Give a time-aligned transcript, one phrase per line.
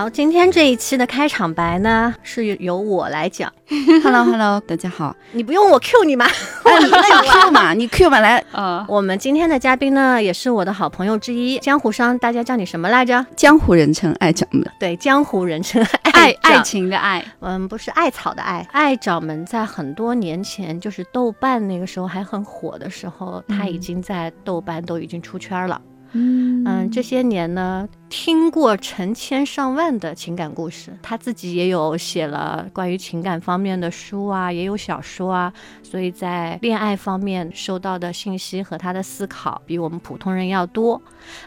[0.00, 3.52] 好，今天这一期的开场白呢，是由我来讲。
[4.02, 5.14] Hello Hello，大家好。
[5.32, 6.24] 你不用我 Q 你吗？
[6.64, 6.88] 哎，你
[7.28, 13.26] Q 嘛，你 Q 嘛，来， 啊，我们今天的嘉宾呢，也是我的好朋友之一，江湖上大家叫你什么来着？
[13.36, 14.66] 江湖人称爱掌门。
[14.80, 25.78] 对，江湖人称爱爱爱情的爱，嗯，不是艾草的艾，爱掌门在很多年前，就是豆瓣那个时候还很火的时候，他已经在豆瓣都已经出圈了。
[26.12, 41.00] 嗯嗯，这些年呢，听过成千上万的情感故事，他自己也有写了关于情感方面的书啊，也有小说啊，所以在恋爱方面收到的信息和他的思考比我们普通人要多。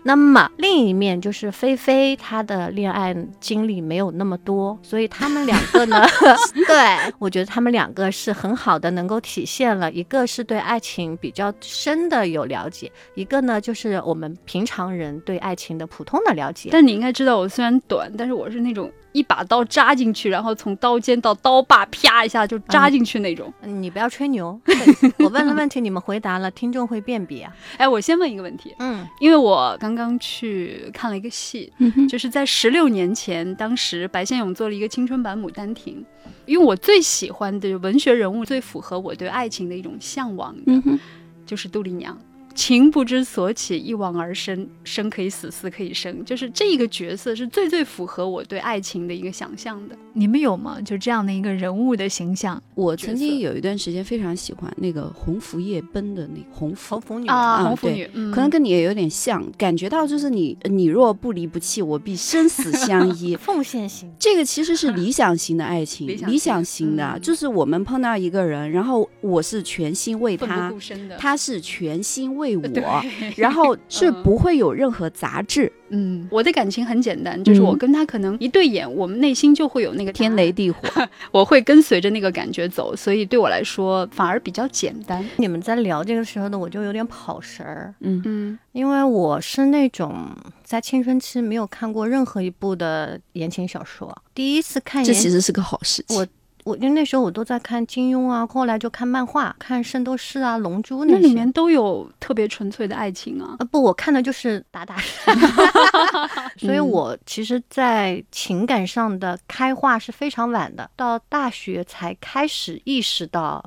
[0.03, 6.05] 那么另一面就是菲菲，她的恋爱经历没有那么多，所以他们两个呢，
[6.65, 16.52] 对我觉得他们两个是很好的，能够体现了一个是对爱情比较深的有了解，一个呢就是我们平常人对爱情的普通的了解。
[16.71, 23.51] 但你应该知道，我虽然短，但是我是那种一把刀扎进去，然后从刀尖到刀把，啪一下就扎进去那种。
[23.61, 24.59] 嗯你不要吹牛，
[25.19, 27.53] 我问了问题，你们回答了，听众会辨别啊。
[27.77, 29.05] 哎，我先问一个问题，嗯。
[29.19, 36.05] 因为我刚刚去看了一个戏，嗯，就是在十六年前，当时白先勇做了一个青春版《牡丹亭》，
[36.45, 40.99] 因为我最喜欢的文学人物，最符合我对爱情的一种向往的，嗯，
[41.45, 42.17] 就是杜丽娘。
[42.55, 49.95] 情不知所起，一往而深，生可以死，死可以生，就是这个角色是最最符合我对爱情的一个想象的。
[50.13, 50.79] 你们有吗？
[50.81, 52.61] 就这样的一个人物的形象？
[52.75, 63.35] 我曾经有一段时间非常喜欢那个红拂夜奔的那个红拂红，拂女啊，红拂女，嗯可能跟你也有点像，感觉到就是你你若不离不弃，我必生死相依。
[63.41, 70.71] 奉献型，这个其实是理想型的爱情，理想型的，嗯就是我们碰到一个人，然后我是全心为他。
[71.17, 73.03] 他是全心为我，
[73.37, 80.79] 然后 是嗯不会有任何杂质，嗯，我的感情很简单，就是我嗯跟他可能一对眼，我们内心就会有那个天雷，地火。
[81.31, 85.23] 我会跟随着那个感觉走，所以对我来说反而比较简单。
[85.37, 90.29] 你们在聊这个时候呢，我就有点跑神儿，嗯，嗯，因为我是那种
[90.63, 96.17] 在青春期没有看过任何一部的言情小说，第一次看这其实是个好事情。
[96.17, 96.25] 我
[96.65, 101.19] 我因为那时候我都在看金庸啊，后来就看漫画，看《圣斗士》啊、《龙珠》那些。
[101.19, 103.55] 那里面都有特别纯粹的爱情啊。
[103.59, 105.33] 啊不，我看的就是打打杀
[106.57, 113.63] 所以嗯我其实，在情感上的开化是非常晚的，到大学才开始意识到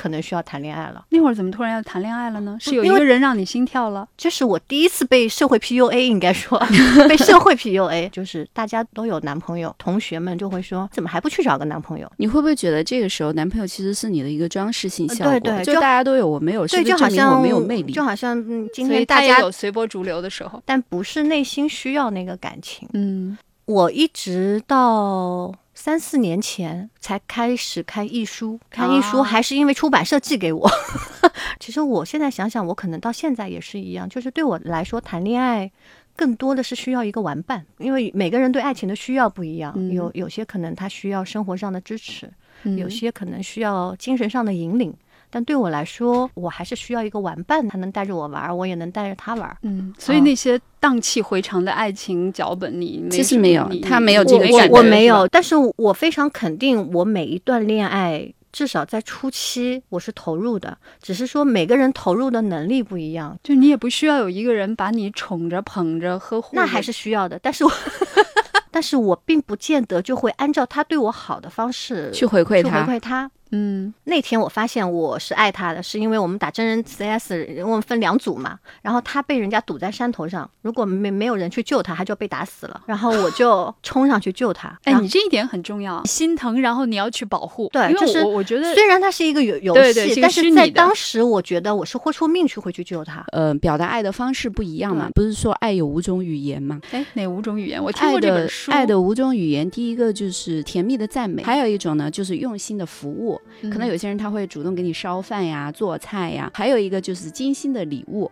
[0.00, 1.04] 可能需要谈恋爱了。
[1.10, 2.56] 那会儿怎么突然要谈恋爱了呢？
[2.58, 4.08] 是有一因为个人让你心跳了？
[4.16, 6.58] 这是我第一次被社会 PUA，应该说
[7.06, 12.10] 被社会 PUA，就是大家都有男朋友，同学们就会说怎么还不去找个男朋友？
[12.16, 15.38] 你会不会觉得这个时候男朋友其实是你的一个装饰性效果？
[15.40, 18.02] 对对就大家都有，我没有，是对，就好像我没有魅力就？
[18.02, 20.62] 好像嗯，今天大家有随波逐流的时候。
[20.64, 22.88] 但不是内心需要那个感情。
[22.94, 30.70] 嗯，我一直到三四年前才开始看艺书，看艺书啊还是因为出版社寄给我。
[31.58, 35.72] 其实我现在想想，我可能到现在也是一样，就是对我来说，谈恋爱
[36.14, 42.30] 更多的是需要一个玩伴，因为每个人对爱情的需要不一样，嗯有有些可能他需要生活上的支持，
[42.64, 44.94] 嗯有些可能需要精神上的引领。
[45.30, 49.56] 但对我来说，我还是需要一个玩伴，他能带着我玩儿，我也能带着他玩儿。
[49.62, 67.38] 嗯，所以那些荡气回肠的爱情脚本，你其实没有他没有这个感觉我没有，但是我非常肯定，我每一段恋爱至少在初期我是投入的，只是说每个人投入的能力不一样，就你也不需要有一个人把你宠着、捧着、呵护，那还是需要的。
[67.40, 67.70] 但是我，
[68.72, 73.30] 但是我并不见得就会按照他对我好的方式去回馈去他，回馈他。
[73.52, 77.32] 嗯那天我发现我是爱他的，是因为我们打真人 CS，
[77.64, 84.78] 我们分两组嘛，然后他被人家堵在山头上，如果没没有人去救他，他就被打死了， 然后我就冲上去救他。
[84.84, 87.70] 哎，你这一点很重要，心疼，然后你要去保护。
[87.74, 93.24] 因为对就是我我觉得虽然它是一个游游戏，对对是但是在当时，我觉得我是豁出命去会去救他。
[93.32, 96.80] 呃，表达爱的方式不一样嘛，不是说爱有五种语言嘛？
[96.92, 97.82] 哎哪五种语言？
[97.82, 98.70] 我听过这本的书。
[98.70, 103.39] 爱的五种语言，第一个就是甜蜜的赞美，还有一种呢就是用心的服务。
[103.62, 108.30] 嗯可能有些人他会主动给你烧饭呀、做菜呀，还有一个就是精心的礼物。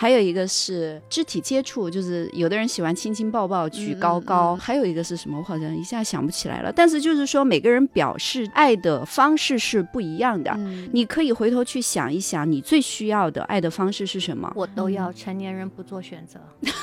[0.00, 5.36] 还有一个是肢体接触，就是有的人喜欢亲亲抱抱、举高高，嗯嗯还有一个是什么？
[5.38, 6.72] 我好像一下想不起来了。
[6.72, 10.52] 但是就是说，每个人表示爱的方式是不一样的。
[10.56, 14.48] 嗯你可以回头去想一想，你最需要的爱的方式是什么？
[14.54, 16.38] 我都要，成年人不做选择。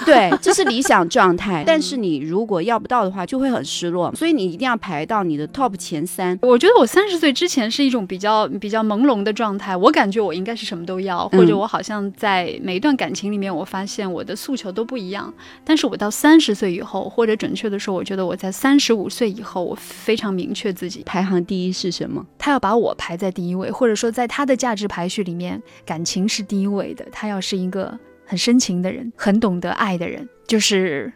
[0.06, 1.64] 对， 这是理想状态。
[1.66, 4.14] 但是你如果要不到的话，就会很失落。
[4.14, 6.38] 所以你一定要排到你的 top 前三。
[6.42, 15.32] 我觉得我三十岁之前是一种比较比较朦胧的状态，我感觉我应该是什么都要，嗯或者我好像在每一段感感情里面，我发现我的诉求都不一样。
[15.64, 22.26] 但是我到三十岁以后，或者准确的说，我觉得我在三十五岁以后，我非常明确自己排行第一是什么？
[22.40, 27.06] 他要把我排在第一位，或者说在他的价值排序里面，感情是第一位的。
[27.12, 31.14] 他要是一个很深情的人，很懂得爱的人，就是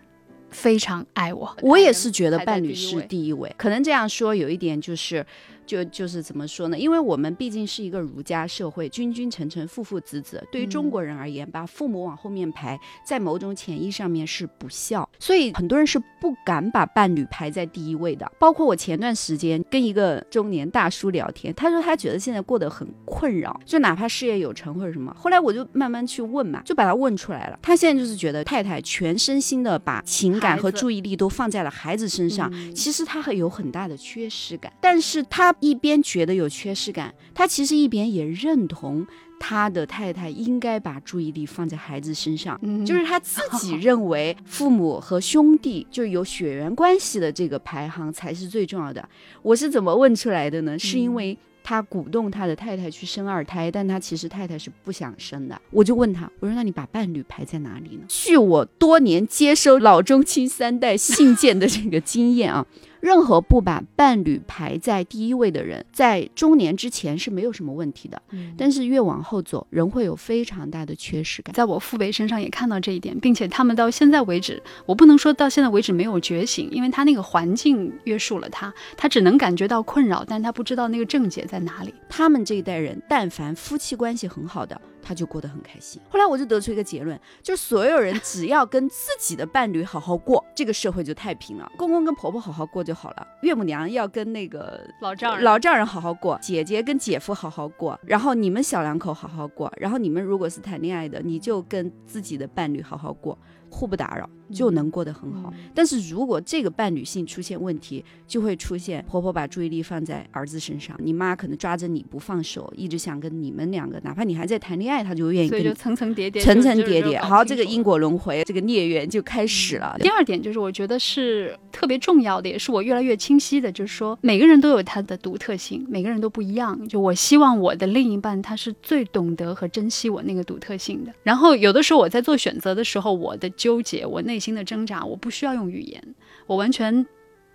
[0.51, 1.57] 非常爱我。
[1.63, 5.25] 我也是觉得伴侣是第一位，可能这样说有一点就是。
[5.69, 6.79] 就就是怎么说呢？
[6.79, 10.43] 因为我们毕竟是一个儒家社会，君君臣臣，父父子子。
[10.51, 18.29] 对于中国人而言，把父母往后面排，在某种潜意上面是不孝，所以很多人是不敢把伴侣排在第一位的。
[18.39, 25.15] 包括我前段时间跟一个中年大叔聊天，他说他觉得现在过得很困扰，就哪怕事业有成或者什么。
[25.15, 27.59] 后来我就慢慢去问嘛，就把他问出来了。
[27.61, 39.05] 他现在就是觉得太太全身心的把情感和注意力都放在了孩子身上，嗯其实他还有很大的缺失感，但是他一边觉得有缺失感，他其实一边也认同
[39.39, 49.07] 他的太太应该把注意力放在孩子身上，嗯就是他自己认为父母和兄弟就有血缘关系的这个排行才是最重要的。
[49.41, 50.77] 我是怎么问出来的呢？
[50.77, 51.37] 是因为。
[51.61, 55.61] 他鼓动他的太太去生二胎，但他其实太太是不想生的。
[55.69, 62.65] 我就问他，我说：“那你把伴侣排在哪里呢？”据我多年接收老中青三代信件的这个经验啊，
[62.99, 71.53] 任何不把伴侣排在第一位的人，在中年之前是没有什么问题的，嗯但是越往后走，人会有非常大的缺失感。
[71.53, 81.93] 在我父辈身上也看到这一点，并且他们到现在为止，我不能说到现在为止没有觉醒，因为他那个环境约束了他，他只能感觉到困扰，但他不知道那个症结在哪里。
[82.09, 86.01] 他们这一代人，但凡夫妻关系很好的，他就过得很开心。
[86.09, 91.71] 后来我就得出一个结论，就是所有人只要跟自己的伴侣好好过，这个社会就太平了。
[91.77, 103.37] 公公跟婆婆好好过就好了，岳母娘要跟那个老丈人老丈人好好过，姐姐跟姐夫好好过，然后你们小两口好好过，然后你们如果是谈恋爱的，你就跟自己的伴侣好好过，
[103.69, 105.53] 互不打扰，就能过得很好。
[105.73, 117.19] 但是如果这个伴侣性出现问题，就会出现婆婆把注意力放在儿子身上，你妈可能抓着你不放手，一直想跟你们两个，哪怕你还在谈恋爱，她就愿意跟你所以就层层叠叠，层层叠叠。
[117.21, 119.95] 好，这个因果轮回，这个孽缘就开始了。
[119.99, 126.87] 第二点就是，我觉得是特别重要的，也是我越来越清晰的，就是说每个人都有他的独特性，每个人都不一样。
[126.87, 131.13] 就我希望我的另一半他是最懂得和珍惜我那个独特性的。
[131.23, 136.01] 然后有的时候我在做选择的时候，我的纠结，我内心的挣扎，我不需要用语言，
[136.47, 137.05] 我完全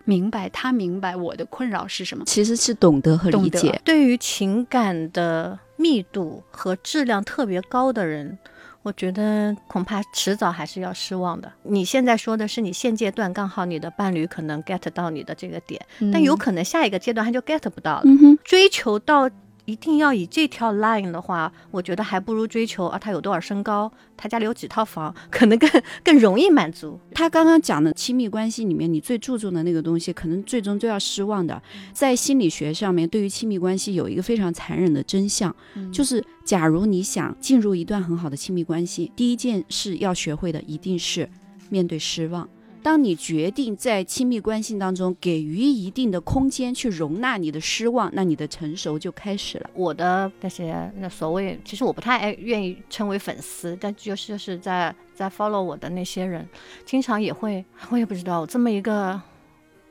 [0.04, 2.24] 明白他明白我的困扰是什么。
[2.26, 3.80] 其实是懂得和理解。
[3.82, 8.38] 对于情感的密度和质量特别高的人，
[8.82, 11.50] 我觉得恐怕迟早还是要失望的。
[11.62, 15.80] 你现在说的是你现阶段刚好你的伴侣可能 get 到你的这个点，
[16.12, 18.02] 但有可能下一个阶段他就 get 不到了。
[18.04, 19.30] 嗯哼，追求到
[19.66, 25.70] 一定要以这条 line 的话，我觉得还不如追求啊他有多少身高，他家里有几套房， 可能更
[26.02, 26.98] 更容易满足。
[27.14, 31.62] 他刚刚讲的亲密关系里面，你最注重的那个东西，可能最终都要失望的。
[31.92, 35.54] 在心理学上面，对于亲密关系有一个非常残忍的真相，
[35.90, 41.28] 就是假如你想进入一段很好的亲密关系，第一件事要学会的一定是
[41.70, 42.48] 面对失望。
[42.84, 49.70] 当你决定在亲密关系当中给予一定的空间去容纳你的失望，那你的成熟就开始了。
[49.72, 56.46] 我的那些那所谓，其实我不太爱愿意称为粉丝，但就是就是在在 follow 我的那些人，
[56.84, 59.18] 经常也会，我也不知道这么一个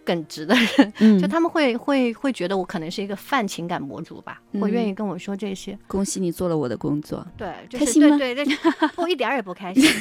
[0.03, 5.77] 耿直的人， 嗯就他们会会会觉得我可能是一个泛情感博主吧，会愿意跟我说这些。
[5.87, 7.25] 恭喜你做了我的工作。
[7.37, 8.57] 对，就开心吗是对对对，
[8.97, 9.83] 我一点儿也不开心。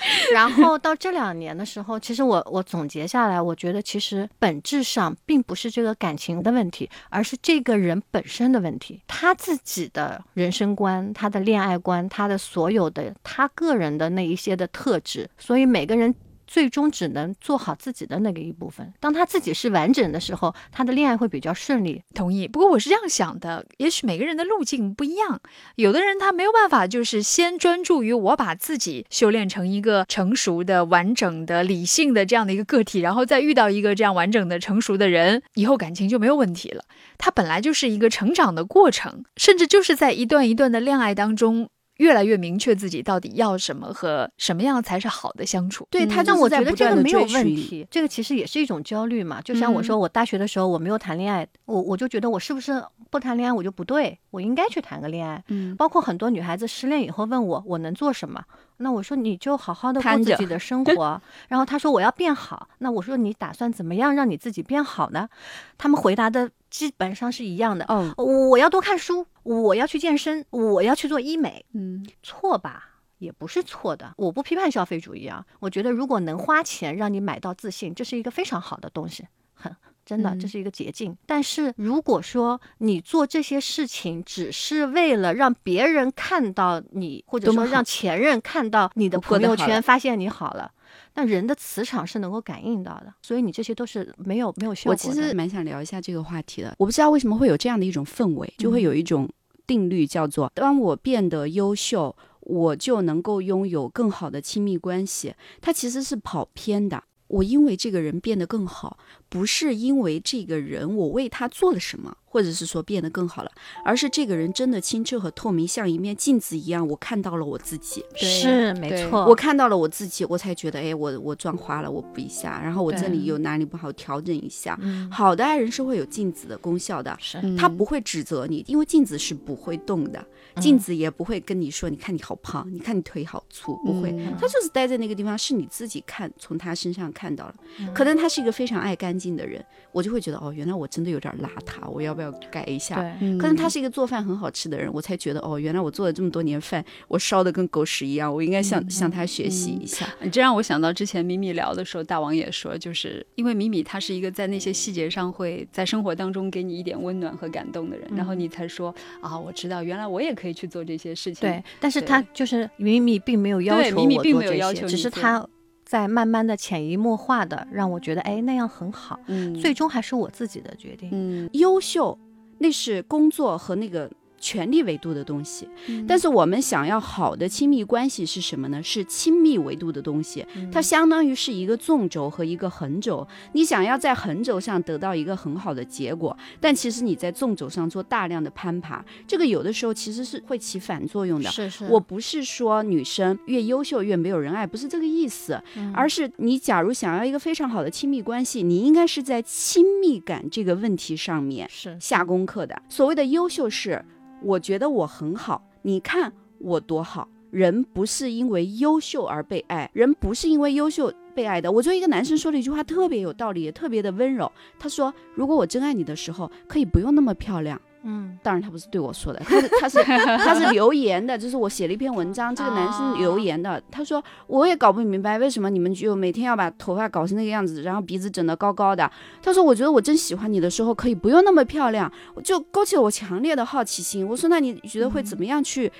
[0.32, 16.14] 然后到这两年的时候，其实我我总结下来，我觉得其实本质上并不是这个感情的问题，而是这个人本身的问题，他自己的人生观、他的恋爱观、他的所有的他个人的那一些的特质，所以每个人。
[16.50, 18.92] 最终只能做好自己的那个一部分。
[18.98, 22.02] 当他自己是完整的时候，他的恋爱会比较顺利。
[22.12, 22.48] 同意。
[22.48, 25.40] 不过我是这样想的，也许每个人的路径不一样，
[25.76, 36.82] 有的人他没有办法，就是先专注于我把自己修炼成一个成熟的、完整的、理性的这样的一个个体，然后再遇到一个这样完整的、成熟的人，以后感情就没有问题了。
[37.16, 41.70] 它本来就是一个成长的过程，甚至就是在一段一段的恋爱当中。
[42.00, 45.86] 越来越明确自己到底要什么和什么样才是好的相处。
[45.90, 49.38] 对他，但我觉得这个没有问题，这个其实也是一种焦虑嘛。
[49.42, 55.44] 就像我说，我大学的时候我没有谈恋爱，我我就觉得我是不是不谈恋爱我就不对，我应该去谈个恋爱。
[55.48, 58.42] 嗯，包括很多女孩子失恋以后问我我能做什么，
[58.78, 61.20] 那我说你就好好的过自己的 生活。
[61.48, 65.28] 然后她说我要变好，那我说你打算怎么样让你自己变好呢？
[65.76, 67.84] 他们回答的基本上是一样的。
[67.88, 71.64] 哦，我要多看书，我要去健身，我要去做医美。
[71.74, 72.86] 嗯，错吧？
[73.18, 74.14] 也不是错的。
[74.16, 79.76] 我不批判消费主义啊，我觉得如果能花钱让你买到自信，这是一个非常好的东西，很。
[80.02, 81.16] 真的，这是一个捷径。
[81.24, 90.72] 但是如果说你做这些事情只是为了让别人看到你，或者说让前任看到你的朋友圈，发现你好了，
[91.14, 93.12] 那人的磁场是能够感应到的。
[93.22, 94.92] 所以你这些都是没有没有效果。
[94.92, 96.74] 我其实蛮想聊一下这个话题的。
[96.78, 99.28] 我不知道为什么会有这样的一种氛围，就会有一种
[99.66, 105.34] 定律，叫做当我变得优秀，我就能够拥有更好的亲密关系。
[105.60, 107.02] 它其实是跑偏的。
[107.28, 108.98] 我因为这个人变得更好。
[109.30, 113.50] 不是因为这个人我为他做了什么，或者是说变得更好了，
[113.84, 118.04] 而是这个人真的清澈和透明，像一面镜子一样，我看到了我自己。
[118.16, 124.76] 是没错，我看到了我自己，我才觉得，哎，我我妆花了，我补一下，然后我这里有哪里不好，调整一下。
[125.08, 130.24] 好的爱人是会有镜子的功效的，是他不会指责你，因为镜子是不会动的，
[130.60, 134.10] 镜子也不会跟你说，你看你好胖，你看你腿好粗，不会，
[134.40, 137.54] 他就是待在那个地方，是你自己看，从他身上看到了，
[137.94, 139.19] 可能他是一个非常爱干。
[139.20, 139.62] 近的人，
[139.92, 142.96] 我就会觉得哦，原来我真的有点邋遢，我要不要改一下？
[143.38, 150.08] 可能他是一个做饭很好吃的人，我才觉得哦，原来我做了这么多年饭，我烧的跟狗屎一样，我应该向向他学习一下。
[150.32, 161.48] 这让我想到之前米米聊的时候，大王也说，就是因为米米他是一个在那些细节上会在生活当中给你一点温暖和感动的人，然后你才说啊，我知道原来我也可以去做这些事情。
[161.48, 165.46] 对，但是他就是米米并没有要求米米并没有要求，只是他。
[165.90, 169.18] 在慢慢的潜移默化的让我觉得，哎，那样很好。
[169.26, 171.08] 嗯，最终还是我自己的决定。
[171.10, 172.16] 嗯，优秀，
[172.58, 174.08] 那是工作和那个。
[174.40, 175.68] 权力维度的东西，
[176.08, 178.82] 但是我们想要好的亲密关系是什么呢？
[178.82, 183.26] 是亲密维度的东西，它相当于是一个纵轴和一个横轴。
[183.52, 191.50] 你想要在横轴上得到一个很好的结果，但其实你在纵轴上做大量的攀爬，这个有的时候其实是会起反作用的。
[191.50, 202.80] 是是，我不是说女生越优秀越没有人爱，不是这个意思，而是你假如想要一个非常好的亲密关系，你应该是在亲密感这个问题上面是下功课的。
[202.88, 204.02] 所谓的优秀是。
[204.42, 207.28] 我觉得我很好，你看我多好。
[207.50, 211.72] 人不是因为优秀而被爱，人不是因为优秀被爱的。
[211.72, 214.50] 我觉得一个男生说了一句话特别有道理，也特别的温柔。
[214.78, 220.04] 他说：“如果我真爱你的时候，可以不用那么漂亮。”嗯，当然他不是对我说的，他是他是
[220.38, 229.10] 他是留言的，就是我写了一篇文章，这个男生留言的，他说我也搞不明白为什么你们就每天要把头发搞成那个样子，然后鼻子整得高高的。
[229.42, 232.10] 他说我觉得我真喜欢你的时候可以不用那么漂亮，
[232.42, 234.26] 就勾起了我强烈的好奇心。
[234.26, 235.92] 我说那你觉得会怎么样去？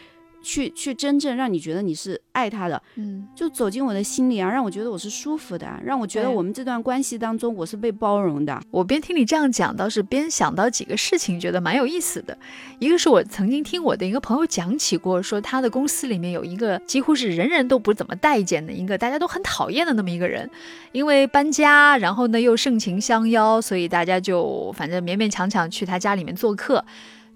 [0.43, 8.61] 去去真正让你觉得你是爱他的，嗯，就走进我的心里啊，让我觉得我是舒服的，让我觉得我们这段关系当中我是被包容的。
[8.71, 12.37] 我边听你这样讲，倒是边想到几个事情，觉得蛮有意思的。
[12.79, 20.49] 一个是我曾经听我的一个朋友讲起过，说他的公司里面有一个几乎是人人都不怎么待见的一个，大家都很讨厌的那么一个人，
[20.93, 26.85] 因为搬家，然后呢又盛情相邀，所以大家就反正勉勉强强去他家里面做客。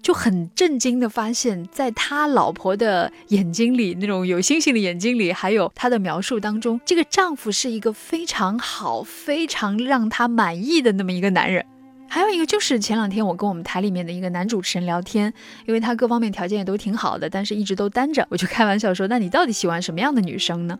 [0.05, 11.65] 就很震惊的发现，在他老婆的眼睛里，那种有星星的眼睛里，还有他的描述当中，这个丈夫是一个非常好、非常让他满意的那么一个男人。
[12.07, 15.33] 还有一个就是前两天我跟我们台里面的一个男主持人聊天，
[15.65, 20.77] 因为他各方面条件也都挺好的，但是一直都单着，我就开玩笑说：“那你到底喜欢什么样的女生呢？”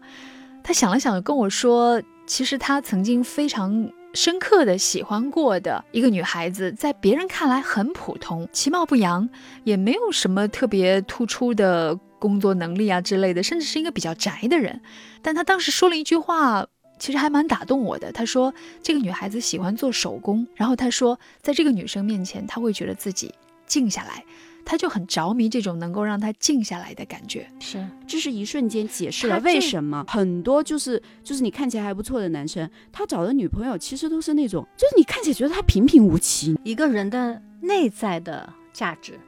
[0.61, 9.29] 他想了想跟我说：“其实他曾经非常。”深刻的喜欢过的一个女孩子，在别人看来很普通，其貌不扬，
[9.65, 14.81] 也没有什么特别突出的工作能力啊之类的，甚至是一个比较宅的人。
[15.21, 16.65] 但他当时说了一句话，
[16.97, 18.11] 其实还蛮打动我的。
[18.11, 23.33] 他说这个女孩子喜欢做手工，然后他说在这个女生面前，他会觉得自己
[23.67, 24.23] 静下来。
[24.65, 39.19] 他就很着迷这种能够让他静下来的感觉，是，这是一瞬间解释了为什么很多就是就是你看起来还不错的男生，他找的女朋友其实都是那种，就是你看起来觉得他平平无奇，一个人的内在的价值，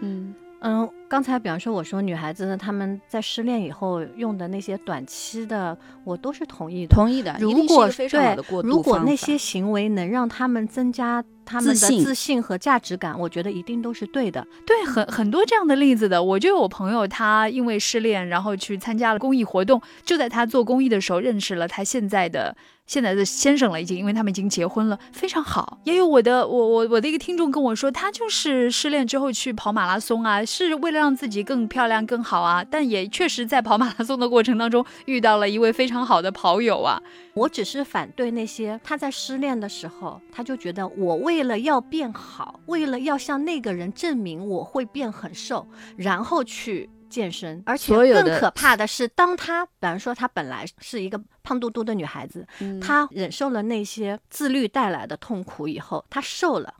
[0.00, 0.34] 嗯。
[0.64, 6.94] 嗯，刚才比方说我说女孩子呢，她们在失恋以后用的那些短期的，我都是同意的。
[6.94, 7.36] 同意的。
[7.38, 14.46] 如果对，如果那些行为能让他们增加他们的自信和价值感，我觉得一定都是对的。
[14.66, 16.22] 对，很很多这样的例子的。
[16.22, 22.56] 我就有朋友，他因为失恋，然后去参加了公益活动，就在他做公益的时候认识了他现在的。
[22.84, 25.78] 现在的先生了，已经，因为他们已经结婚了，非常好。
[25.84, 32.64] 也有我的，我我我的一个听众跟我说，他就是失恋之后去跑马拉松啊，是为了让自己更漂亮、更好啊。
[32.64, 37.02] 但也确实在跑马拉松的过程当中遇到了一位非常好的跑友啊。
[37.34, 46.88] 我只是反对那些他在失恋的时候，他就觉得我为了要变好，为了要向那个人证明我会变很瘦，然后去。
[47.12, 56.72] 健身，而且更可怕的是，当她，比方说她本来是一个胖嘟嘟的女孩子，嗯她忍受了那些自律带来的痛苦以后，她瘦了。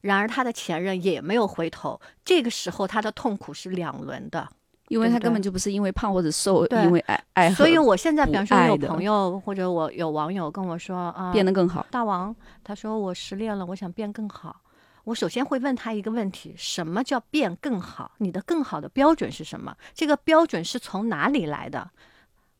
[0.00, 2.00] 然而，他的前任也没有回头。
[2.24, 4.48] 这个时候，他的痛苦是两轮的。
[4.88, 11.86] 因为他根本就不是因为胖或者瘦，对因为爱爱所以我现在，比方说有朋友或者我有网友跟我说啊，变得更好。
[11.90, 14.62] 大王，他说我失恋了，我想变更好。
[15.04, 18.12] 我首先会问他一个问题：什么叫变更好？
[18.16, 19.76] 你的更好的标准是什么？
[19.92, 21.90] 这个标准是从哪里来的？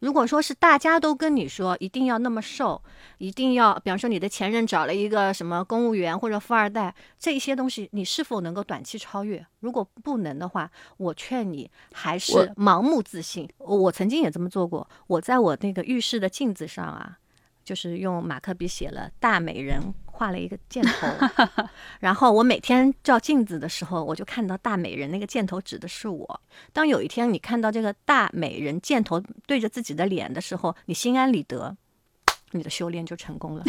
[0.00, 2.80] 如果说是大家都跟你说一定要那么瘦，
[3.18, 9.44] 一定要，比方说你的前任找了一个什么公务员或者富二代，这些东西你是否能够短期超越？
[9.60, 13.48] 如果不能的话，我劝你还是盲目自信。
[13.58, 17.18] 我我曾经也这么做过，我在我那个浴室的镜子上啊，
[17.64, 21.06] 就是用马克笔写了“大美人”，画了一个箭头，
[22.00, 26.40] 然后我每天照镜子的时候，我就看到“大美人”那个箭头指的是我。
[26.72, 31.76] 当有一天你看到这个“大美人”箭头对着自己的脸的时候，你心安理得，
[32.50, 33.64] 你的修炼就成功了。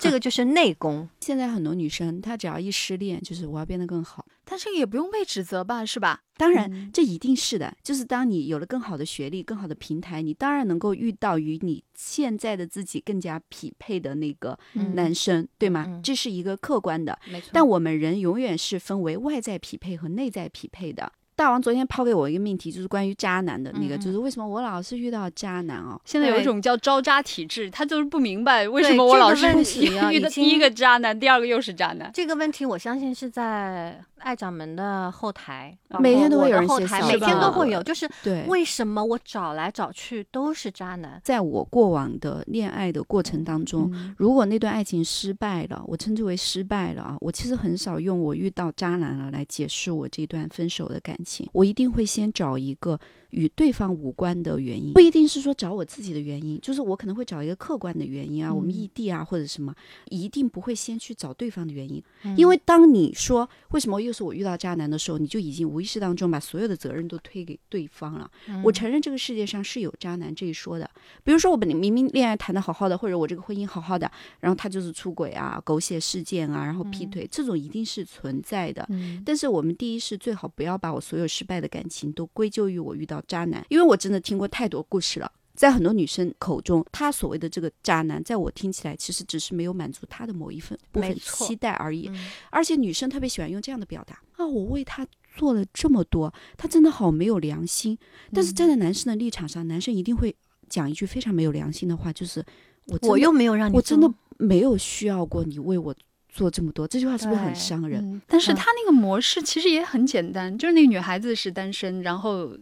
[0.00, 1.08] 这个就是内功。
[1.20, 4.26] 现在很多女生，她只要一失恋，就是我要变得更好。
[4.52, 6.20] 但这个也不用被指责吧，是吧？
[6.36, 7.74] 当然，嗯这一定是的。
[7.82, 15.86] 就是当你有了更好的学历、更好的平台，你当然能够遇到与你现在的自己更加匹配的那个嗯男生，对吗？
[15.88, 17.18] 嗯这是一个客观的。
[17.30, 21.10] 没错但我们人永远是分为外在匹配和内在匹配的。
[21.34, 25.98] 大王昨天抛给我一个命题，就是关于渣男的那个，就是为什么我老是遇到渣男哦？
[26.04, 32.10] 现在有一种叫招渣体质，他就是不明白为什么我老是遇到第一个渣男，第二个又是渣男。
[32.12, 37.82] 这个问题，我相信是在爱掌门的后台，每天都会有人写的后台，每小作文天都会有。
[37.82, 41.20] 就是对，为什么我找来找去都是渣男？
[41.24, 52.98] 在我过往的恋爱的过程当中，嗯如果那段爱情失败了，我称之为失败了啊，我其实很少用我遇到渣男了来解释我这段分手的感情，我一定会先找一个
[53.32, 58.72] 与对方无关的原因，不一定是说找我自己的原因，就是我可能会找一个客观的原因啊，我们嗯。
[58.72, 59.74] 异地啊或者什么，
[60.08, 62.36] 一定不会先去找对方的原因，嗯。
[62.36, 68.30] 因为当你说为什么又是我遇到渣男的时候，你就已经无意识当中把所有的责任都推给对方了。
[68.48, 68.62] 嗯。
[68.62, 70.90] 我承认这个世界上是有渣男这一说的，
[71.24, 78.84] 比如说我本明明恋爱谈的好好的，或者我这个婚姻好好的，然后他就是出轨啊、狗血事件啊，然后劈腿，这种一定是存在的。
[78.90, 79.22] 嗯。
[79.24, 85.30] 但是我们第一是最好不要把我所有失败的感情都归咎于我遇到渣男，因为我真的听过太多故事了。
[85.54, 92.08] 在很多女生口中，她所谓的这个渣男，在我听起来其实只是没有满足她的某一份部分期待而已。
[92.08, 95.06] 嗯而且女生特别喜欢用这样的表达啊，我为他
[95.36, 97.96] 做了这么多，他真的好没有良心。
[98.32, 100.34] 但嗯是站在男生的立场上，男生一定会
[100.70, 102.42] 讲一句非常没有良心的话，就是
[102.86, 105.94] 我我又没有让你，我真的没有需要过你为我
[106.30, 106.88] 做这么多。
[106.88, 108.02] 这句话是不是很伤人？
[108.02, 112.56] 嗯，但是嗯他那个模式其实也很简单，就是那个女孩子是单身，然后。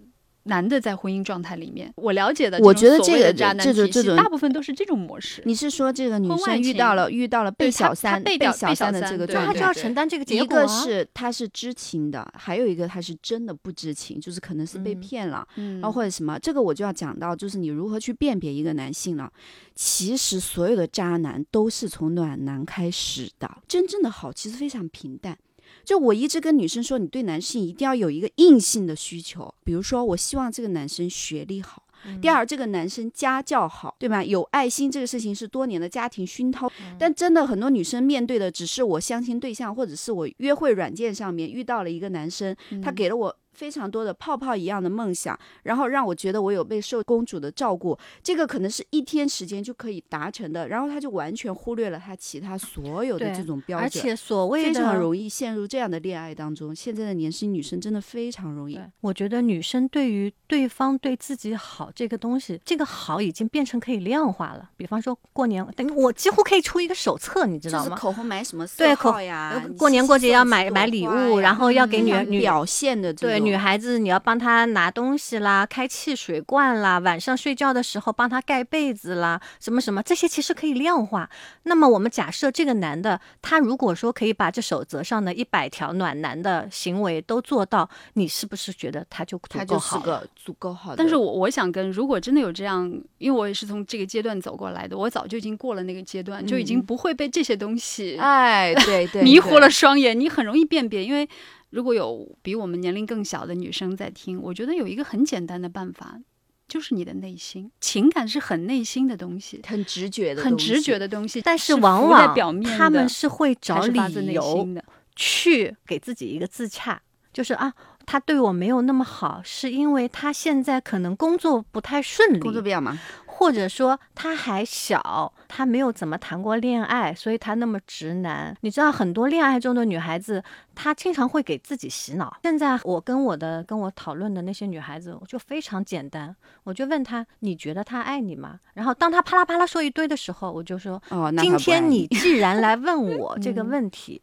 [0.50, 5.40] 男的在婚姻状态里面，我了解的，我觉得这个这种这种大部分都是这种模式。
[5.46, 9.64] 你是说这个女生遇到了遇到了被小三被被小三的这个状态那他就？
[9.64, 10.68] 要承担这个结果一个。
[10.68, 15.46] 是他是知情的，还有一个他是真的不知情，就是可能是被嗯骗了。
[15.56, 19.30] 嗯然后或者什么，这个我就要讲到，就是你如何去辨别一个男性了。
[19.76, 25.38] 其实所有的渣男都是从暖男开始的，真正的好其实非常平淡。
[25.84, 31.82] 就我一直跟女生说，你对男性一定要有一个硬性的需求，比如说我希望这个男生学历好。
[32.22, 34.24] 第二，这个男生家教好，对吧？
[34.24, 36.66] 有爱心，这个事情是多年的家庭熏陶。
[36.98, 53.84] 但真的很多女生面对的只是我相亲对象，或者是我约会软件上面遇到了一个男生，他给了我非常多的泡泡一样的梦想，然后让我觉得我有被受公主的照顾，这个可能是一天时间就可以达成的，然后他就完全忽略了他其他所有的这种标准。
[53.84, 56.74] 而且所谓非常容易陷入这样的恋爱当中。
[56.74, 64.70] 现在的年轻女生真的非常容易，我觉得女生对于对方对自己好这个东西，这个好已经变成可以量化了。
[64.78, 67.84] 比方说过年，等于我几乎可以出一个手册，你知道吗？
[67.84, 81.28] 就是口红买什么色号呀呃，过年过节要买买礼物，然后要给女女女表现的对女孩子，你要帮她拿东西啦，开汽水罐啦，晚上睡觉的时候帮她盖被子啦，什么什么，这些其实可以量化。
[81.64, 90.20] 那么我们假设这个男的，他如果说可以把这守则上的一百条暖男的行为都做到，你是不是觉得他就足她就是够好了？
[90.20, 90.96] 个足够好的。
[90.96, 101.04] 但是我我想跟，如果真的有这样，因为我也是从这个阶段走过来的，我早就已经过了那个阶段，就已经嗯不会被这些东西哎，对对，迷惑了双眼，你很容易辨别。
[101.04, 101.28] 因为
[101.70, 106.20] 如果有比我们年龄更小的女生在听，我觉得有一个很简单的办法，
[106.68, 110.98] 就是你的内心，情感是很内心的东西，很直觉的，很直觉。
[110.98, 114.84] 的东西，但是是往往他们是会找理由心的。
[115.16, 117.02] 去给自己一个自洽，
[117.32, 117.74] 就是啊，
[118.06, 122.98] 他对我没有那么好，是因为他现在可能工作不太顺利，工作比较忙，
[123.40, 128.54] 或者说他还小，他没有怎么谈过恋爱，所以他那么直男。
[128.60, 132.36] 你知道，很多恋爱中的女孩子，她经常会给自己洗脑。
[132.42, 138.60] 现在我跟我的跟我讨论的那些女孩子，我就非常简单，我就问她：你觉得他爱你吗？
[138.74, 144.20] 然后当她啪啦啪啦说一堆的时候，我就说：哦，那今天你既然来问我 这个嗯问题，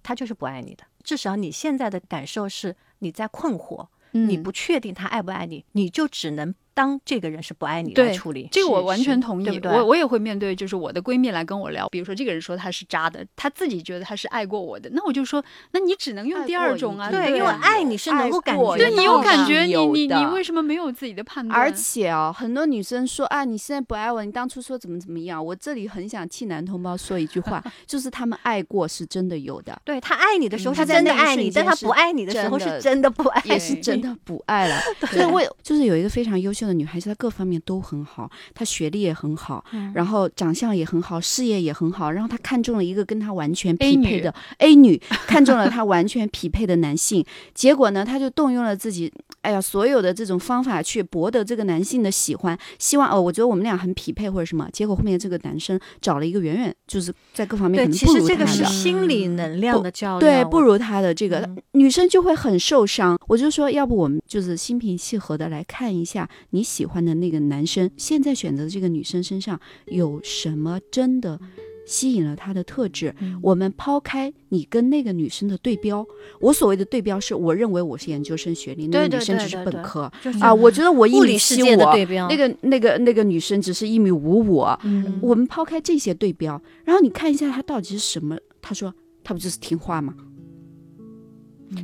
[0.00, 0.84] 他就是不爱你的。
[1.02, 8.48] 至少你现在的感受是你在困惑，你嗯不确定他爱不爱你，你就只能当这个人是不爱你来对处理。
[8.52, 21.58] 这个我完全同意，对对我我也会面对，就是我的闺蜜来跟我聊，比如说这个人说他是渣的，他自己觉得他是爱过我的，那我就说，那你只能用第二种啊，对，因为啊爱你是能够感觉对你有感觉，你你你为什么没有自己的判断？
[21.58, 25.44] 而且啊，很多女生说啊，你现在不爱我，你当初说怎么怎么样。
[25.44, 34.80] 我这里很想替男同胞说一句话， 就是他们爱过是真的有的，对他爱你的时候他真的爱你，但他不爱你的时候是真的不爱你，也是真的不爱了。
[35.10, 47.24] 所以我有就是有一个非常优秀的女孩子，她各方面都很好，她学历也很好，嗯然后长相也很好，事业也很好，然后她看中了一个跟她完全匹配的 A 女，看中了她完全匹配的男性。
[47.54, 54.68] 结果呢，她就动用了自己，哎呀，所有的这种方法去博得这个男性的喜欢，希望哦，我觉得我们俩很匹配或者什么。
[54.72, 58.64] 结果后面这个男生找了一个远远就是在各方面对，可能不其实这个如她的。
[58.64, 63.16] 是心理能量的较量，对，不如她的这个、嗯女生就会很受伤。
[63.28, 71.38] 我就说，要不我们就是心平气和的来看一下你喜欢的那个男生，现在选择的这个女生身上有什么真的
[71.86, 73.14] 吸引了他的特质。
[73.20, 76.06] 嗯我们抛开你跟那个女生的对标，
[76.40, 80.52] 我所谓的对标是我认为我是研究生学历，那个女生只是本科就是啊。
[80.52, 84.64] 我觉得我一物米七五，那个那个那个女生只是一米五五。
[84.84, 88.36] 嗯我们抛开这些对标，然后你看一下她到底是什么。
[88.60, 88.92] 他说，
[89.24, 90.14] 他不就是听话吗？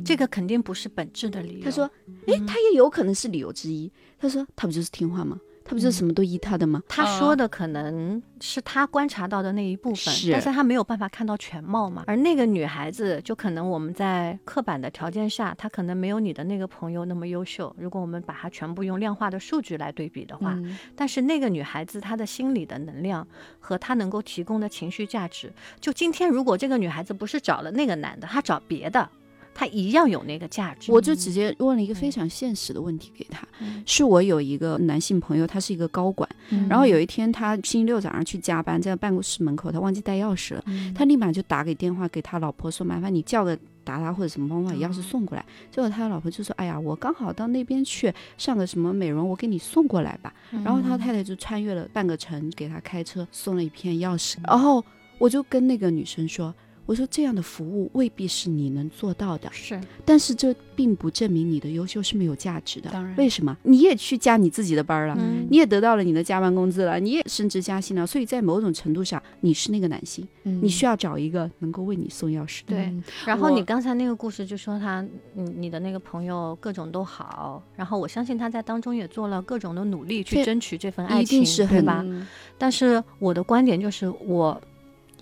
[0.03, 1.65] 这个肯定不是本质的理由。
[1.65, 1.89] 他说，
[2.27, 3.91] 诶，他也有可能是理由之一。
[4.19, 5.39] 他说，他不就是听话吗？
[5.67, 6.83] 他不就是什么都依他的吗？
[6.87, 12.03] 他说的可能是他观察到的那一部分，是但是他没有办法看到全貌嘛。
[12.05, 17.75] 而那个女孩子，就可能我们在刻板的条件下，她可能没有你的那个朋友那么优秀。
[17.79, 23.27] 如果我们把它全部用量化的数据来对比的话，嗯但是那个女孩子她的心理的能量
[23.59, 29.09] 和她能够提供的情绪价值，就今天如果这个女孩子不是找了那个男的，她找别的，
[29.55, 30.91] 她一样有那个价值。
[30.91, 45.45] 我就直接问了一个非常现实的问题给他，嗯是我有一个男性朋友，他是一个高管，嗯然后有一天他星期六早上去加班，在办公室门口，他忘记带钥匙了，嗯他立马就打给电话给他老婆说，麻烦你叫个达达或者什么帮我把钥匙送过来。
[45.71, 50.33] 结果他老婆就说，哎呀，我刚好到那边去上个什么美容，我给你送过来吧。
[50.65, 54.35] 然后他太太就穿越了半个城，给他开车送了一片钥匙。
[54.45, 54.83] 然后
[55.17, 56.53] 我就跟那个女生说。
[56.85, 62.89] 我说这样的服务未必是你能做到的，是但是这并不证明你的优秀是没有价值的。
[62.91, 63.57] 当然为什么？
[63.63, 72.75] 你也去加你自己的班了，嗯你也得到了你的加班工资了，你也升职加薪了，所以在某种程度上，你是那个男性，你需要找一个能够为你送钥匙的。
[72.75, 82.01] 对嗯然后你刚才那个故事就说他，嗯，你的那个朋友各种都好，然后我相信他在当中也做了各种的努力去争取这份爱一定情，是很对吧？
[82.05, 84.61] 嗯但是我的观点就是，我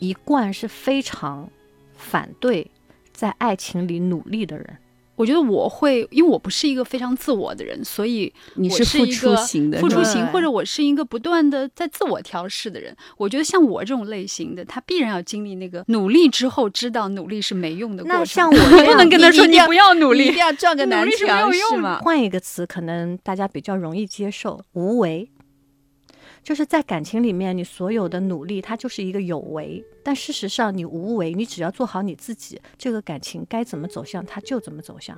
[0.03, 1.49] 一贯是非常
[1.95, 2.69] 反对
[3.13, 4.77] 在爱情里努力的人。
[5.15, 12.93] 我觉得我会，因为我不是一个非常自我的人，所以你我是付出一个型的，付出型，或者我是一个不断的在自我调试的人。
[13.15, 18.19] 我觉得像我这种类型的，他必然要经历那个努力之后，知道努力是没用的过程。
[18.19, 21.99] 那像我这 不能跟他说你不要努力你一定，要撞个南努力是没有墙用的是吗？
[22.01, 25.29] 换一个词，可能大家比较容易接受，无为。
[26.43, 29.83] 就是在感情里面，你所有的努力，它就是一个有为。
[30.03, 35.17] 但事实上，你无为，你只要做好你自己，这个感情该怎么走向，它就怎么走向。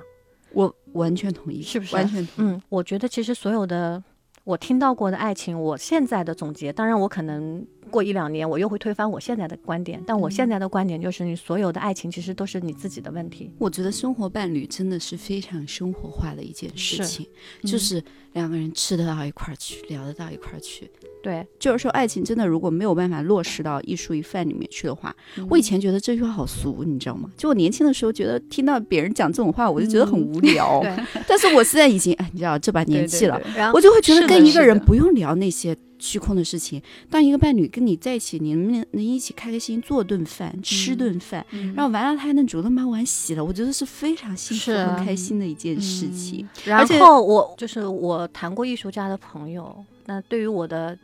[0.52, 2.48] 我完全同意，是不是完全同意。
[2.48, 4.02] 嗯，我觉得其实所有的
[4.46, 13.50] 我听到过的爱情，我现在的总结，当然我可能过一两年我又会推翻我现在的观点，但我现在的观点就是，你所有的爱情其实都是你自己的问题。
[13.58, 17.26] 我觉得生活伴侣真的是非常生活化的一件事是情，
[17.64, 18.00] 就是
[18.34, 20.88] 两个人吃得到一块儿去，聊得到一块儿去。
[21.24, 27.28] 对，就是说，爱情真的如果没有办法落实到一蔬一饭里面去的话，嗯我以前觉得这句话好俗，你知道吗？
[27.36, 30.80] 就我年轻的时候觉得听到别人讲这种话，我就觉得很无聊。
[30.82, 36.80] 对但是我现在已经，哎，你知道这把年纪了，对对对我就会觉得是的跟一个人不用聊那些虚空的事情。
[37.10, 46.48] 当一个伴侣跟你在一起，你们能能一起开开心心做顿饭、吃顿饭，嗯然后完了他还能主动把碗洗了，我觉得是非常幸福、很开心的一件事情。
[46.64, 50.96] 然后我就是我谈过艺术家的朋友，那对于我的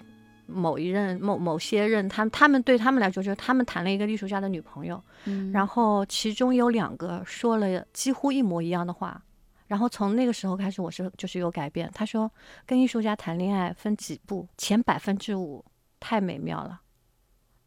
[0.46, 9.20] 某一任、某某些任，他们他们对他们来说，就是他们谈了一个艺术家的女朋友，嗯然后其中有两个说了几乎一模一样的话，
[9.72, 11.90] 然后从那个时候开始，我是就是有改变。
[11.94, 12.30] 他说，
[12.66, 15.64] 跟艺术家谈恋爱分几步，前百分之五
[15.98, 16.82] 太美妙了，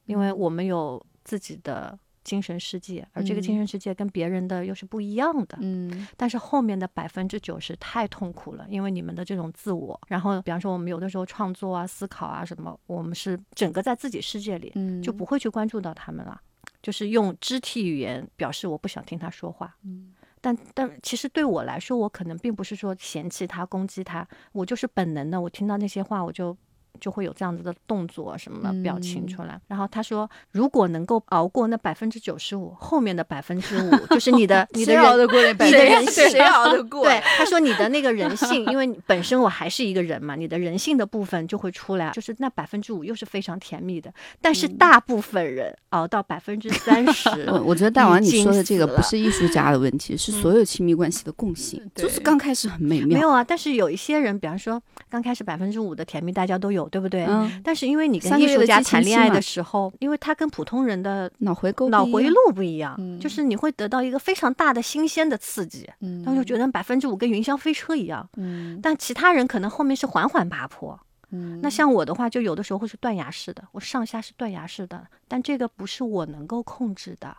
[0.06, 5.58] 因为我们有自己的精神世界，而这个精神世界跟别人的又是不一样的。
[5.62, 16.40] 嗯但是后面的百分之九十太痛苦了，因为你们的这种自我，然后比方说我们有的时候创作啊、思考啊什么，我们是整个在自己世界里，嗯就不会去关注到他们了，
[16.84, 19.76] 就是用肢体语言表示我不想听他说话。
[19.84, 20.14] 嗯
[20.46, 26.56] 但但其实对我来说，我可能并不是说嫌弃他、攻击他，我就是本能的，我听到那些话，我就
[27.00, 29.60] 就会有这样子的动作什么表情出来。
[29.68, 37.04] 然后他说，如果能够熬过那百分之九十五，后面的百分之五就是你的 你的人得过那百你的人性谁熬得过？
[37.04, 57.26] 对，他说你的那个人 性，因为本身我还是一个人嘛，你的人性的部分就会出来，就是那百分之五又是非常甜蜜的，但是大部分人熬到百分之三十， 我我觉得大王你说的这个不是艺术家的问题，是所有亲密关系的共性，就是刚开始很美妙，没有啊，但是有一些人，比方说刚开始百分之五的甜蜜大家都有，对不对？
[57.26, 68.28] 嗯，但是因为你跟艺术家谈恋爱的时候，因为他跟普通人的脑回沟脑回路不一样，嗯就是你会得到一个非常大的新鲜的刺激，嗯然后就觉得百分之五跟云霄飞车一样。
[68.38, 71.00] 嗯但其他人可能后面是缓缓爬坡。
[71.32, 77.36] 嗯那像我的话，就有的时候会是断崖式的，我上下是断崖式的，但这个不是我能够控制的。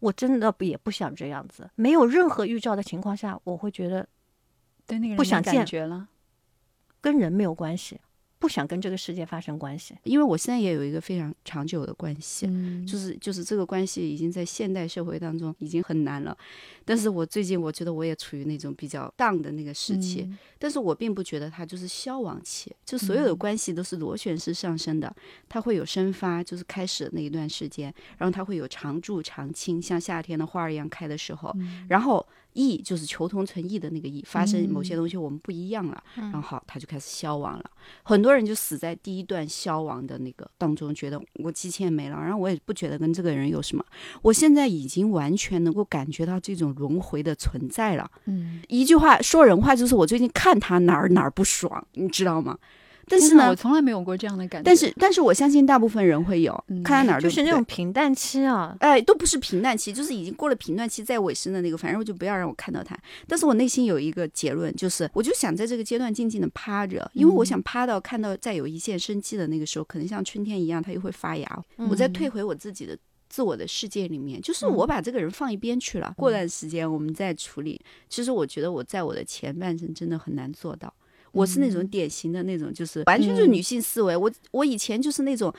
[0.00, 4.08] 我真的不也不想这样子，没有任何预兆的情况下，我会觉得
[4.86, 6.08] 对那个人不想见了。
[7.02, 8.00] 跟人没有关系，
[8.40, 9.94] 不想跟这个世界发生关系。
[10.02, 12.84] 因为我现在也有一个非常长久的关系，嗯。
[12.84, 16.36] 就是就是这个关系已经在现代社会当中已经很难了，
[16.84, 20.38] 但是我最近我觉得我也处于那种比较 down 的那个时期，嗯。
[20.58, 25.14] 但是我并不觉得它就是消亡期，就所有的关系都是螺旋式上升的，
[25.48, 31.54] 它会有生发，就是开始的那一段时间，然后它会有常驻常青，像夏天的花儿一样开的时候，
[31.88, 37.64] 然后异就是求同存异的那个异，发生某些东西我们不一样了，然后好它就开始消亡了。
[38.02, 43.84] 很多人就死在第一段消亡的那个当中，觉得我激情也没了，然后我也不觉得跟这个人有什么。
[44.22, 48.10] 我现在已经完全能够感觉到这种轮回的存在了。
[48.26, 52.58] 嗯，一句话说人话，就是我最近看他哪儿哪儿不爽，你知道吗？
[53.10, 54.64] 但是呢我，从来没有过这样的感觉。
[54.64, 62.96] 但是但是我相信大部分人会有，嗯看他哪儿就是那种平淡期啊，哎，都不是平淡期，就是已经过了平淡期，在尾声的那个，反正我就不要让我看到他。
[63.26, 72.96] 但是我内心有一个结论，就是我就想在这个阶段静静的趴着，因为我想趴到看到再有一线生机的那个时候，可能像春天一样，它又会发芽，我再退回我自己的。
[73.32, 76.12] 自我的世界里面，就是我把这个人放一边去了。
[76.16, 77.80] 过段时间我们再处理。
[78.08, 80.92] 其实我觉得我在我的前半生真的很难做到。
[81.32, 84.16] 我是那种典型的那种，就是完全就是女性思维。
[84.16, 85.52] 我我以前就是那种，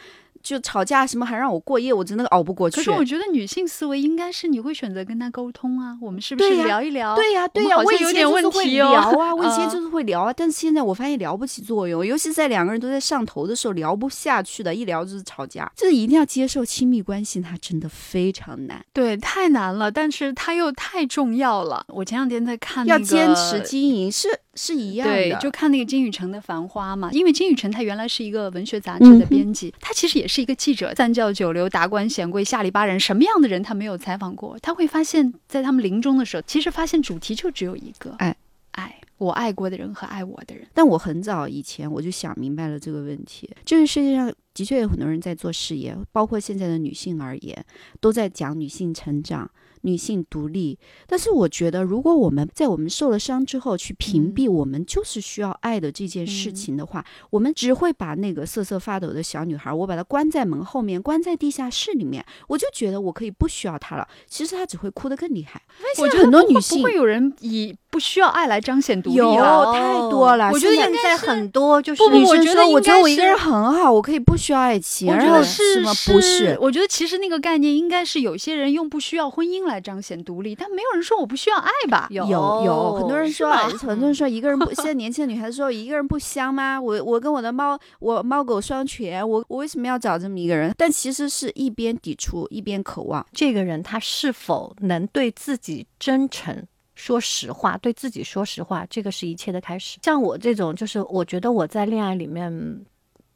[0.43, 2.77] 就吵架什么还让我过夜，我真的熬不过去。
[2.77, 7.15] 可是我觉得女性思维应该是你会选择跟他沟通啊，我们是不是聊一聊？
[7.15, 15.71] 对呀、对呀、我以前像有点问就是会聊啊，我以前嗯就是会聊啊，但是现在我发现聊不起作用，尤其在两个人都在上头的时候，聊不下去的，一聊就是吵架。
[15.75, 21.85] 就是一定要接受亲密关系，它真的非常难，对，太难了，但是它又太重要了。
[21.89, 25.13] 我前两天在看、那个，要坚持经营是是一样的。
[25.13, 34.57] 对，就看那个金宇澄的《繁花》嘛，因为金宇澄他原来是一个文学杂志的编辑，他其实也是一个记者，三教九流、达官显贵、下里巴人，什么样的人他没有采访过？
[34.59, 38.35] 他会发现，在他们临终的时候，其实发现主题就只有一个，爱，
[38.71, 40.67] 爱我爱过的人和爱我的人。
[40.73, 47.65] 但我很早以前我就想明白了这个问题，就是世界上的确有很多人在做事业，包括现在的女性而言，
[47.99, 49.49] 都在讲女性成长、
[49.81, 50.77] 女性独立。
[51.07, 64.07] 但是我觉得，如果我们在我们受了伤之后去屏蔽我们就是需要爱的这件事情的话，我们只会把那个瑟瑟发抖的小女孩，我把她关在门后面，关在地下室里面，我就觉得我可以不需要她了。
[64.27, 65.61] 其实她只会哭得更厉害。
[65.97, 69.73] 我觉现在很多女性不会有人以不需要爱来彰显独立有啊。
[69.73, 76.57] 太多了，我觉得现在很多就是不不女生说：“我觉得应我觉得我一个人很好，我可以不需要爱情。”我觉然后得是什么不是？
[76.61, 82.07] 我觉得其实那个概念应该是有些人用不需要婚姻来彰显独立，但没有人说我不需要爱吧？
[82.09, 86.79] 有有有很多人说，吗很多人说一个人不， 现在年轻的女孩子说一个人不香吗？
[86.79, 90.73] 我我跟我的猫，我猫狗双全，我我为什么要找这么一个人？
[90.77, 93.25] 但其实是一边抵触一边渴望。
[93.33, 96.65] 这个人他是否能对自己真诚。
[97.01, 99.97] 说实话，对自己说实话，这个是一切的开始。
[100.03, 102.85] 像我这种，就是我觉得我在恋爱里面，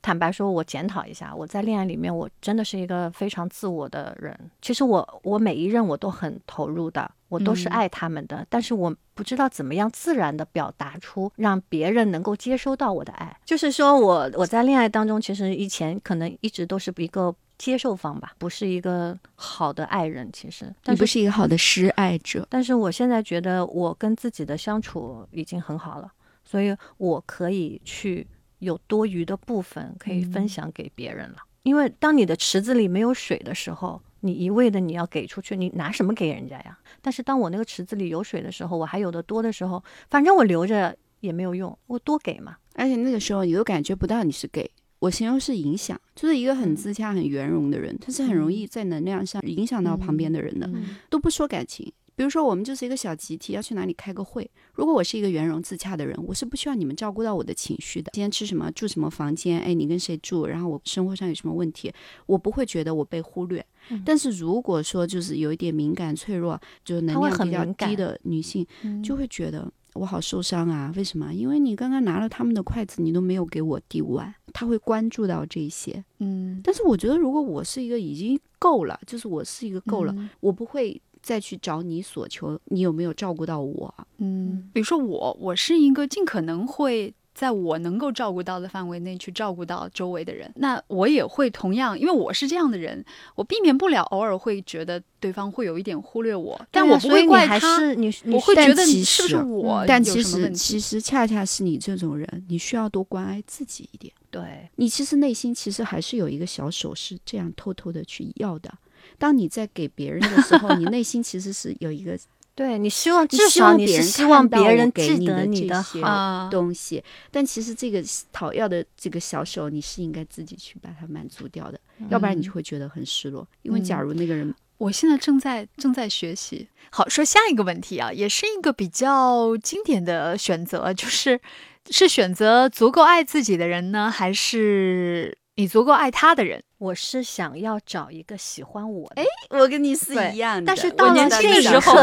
[0.03, 4.39] 坦白说，我检讨一下，我在恋爱里面，我真的是一个非常自我的人。
[4.61, 13.35] 其实我我每一任我都很投入的，我都是嗯爱他们的，但是我不知道怎么样自然的表达出让别人能够接收到我的爱。
[13.43, 20.29] 就是说我我在恋爱当中，其实以前可能一直都是一个接受方吧，不是一个好的爱人。
[20.33, 22.45] 其实，但你不是一个好的施爱者。
[22.49, 26.11] 但是我现在觉得我跟自己的相处已经很好了，
[26.43, 28.27] 所以我可以去
[28.59, 31.37] 有多余的部分可以分享给别人了。
[31.63, 36.77] 因为当你的池子里没有水的时候，你一味的你要给出去，你拿什么给人家呀？
[37.01, 42.57] 但是当我那个池子里有水的时候，我还有的多的时候，反正我留着也没有用，我多给嘛。
[42.75, 44.69] 而且那个时候你都感觉不到你是给，
[45.05, 50.67] 我形容是影响，就是一个很自洽、很圆融的人，他是很容易在能量上影响到旁边的人的，
[51.09, 51.91] 都不说感情。
[52.17, 54.49] 比如说，我们就是一个小集体，要去哪里开个会。
[54.73, 58.09] 如果我是一个圆融自洽的人，我是不需要你们照顾到我的情绪的。
[58.13, 59.59] 今天吃什么，住什么房间？
[59.59, 60.47] 哎，你跟谁住？
[60.47, 61.91] 然后我生活上有什么问题，
[62.25, 63.63] 我不会觉得我被忽略。
[64.05, 68.65] 但是如果说就是有一点敏感、脆弱，就是能量比较低的女性，
[69.03, 70.93] 就会觉得我好受伤啊。
[70.95, 71.33] 为什么？
[71.33, 74.33] 因为你刚刚拿了他们的筷子，你都没有给我递碗。
[74.53, 76.61] 他会关注到这些，嗯。
[76.63, 81.01] 但是我觉得，如果我是一个已经够了，就是我是一个够了，我不会。
[81.25, 83.91] 再去找你索求，你有没有照顾到我？
[84.19, 90.49] 嗯，比如说我，我是一个尽可能会在我能够照顾到的范围内去照顾到周围的人。
[90.55, 93.03] 那我也会同样，因为我是这样的人，
[93.35, 97.93] 我避免不了偶尔会觉得对方会有一点忽略我，但我不会怪他。
[97.93, 99.83] 你我会觉得是不是我？
[99.85, 104.13] 但其实其实恰恰是你这种人，你需要多关爱自己一点。
[104.31, 108.73] 对你其实内心其实还是有一个小手是这样偷偷的去要的。
[109.17, 112.17] 当你在给别人的时候，你内心其实是有一个，
[112.55, 116.01] 对你希望至少你是希望别人给你的这些
[116.49, 121.77] 东西，但其实这个讨要的这个小手，你是应该自己去把它满足掉的，
[122.09, 123.45] 要不然你就会觉得很失落。
[123.63, 126.65] 因为假如那个人，我现在正在正在学习。
[126.91, 131.41] 好，说下一个问题啊，也是一个比较经典的选择，就是
[131.89, 135.37] 是选择足够爱自己的人呢，还是？
[135.57, 139.21] 你足够爱他的人，我是想要找一个喜欢我的。
[139.21, 140.65] 哎，我跟你是一样的。
[140.65, 141.95] 但是到了这个时候，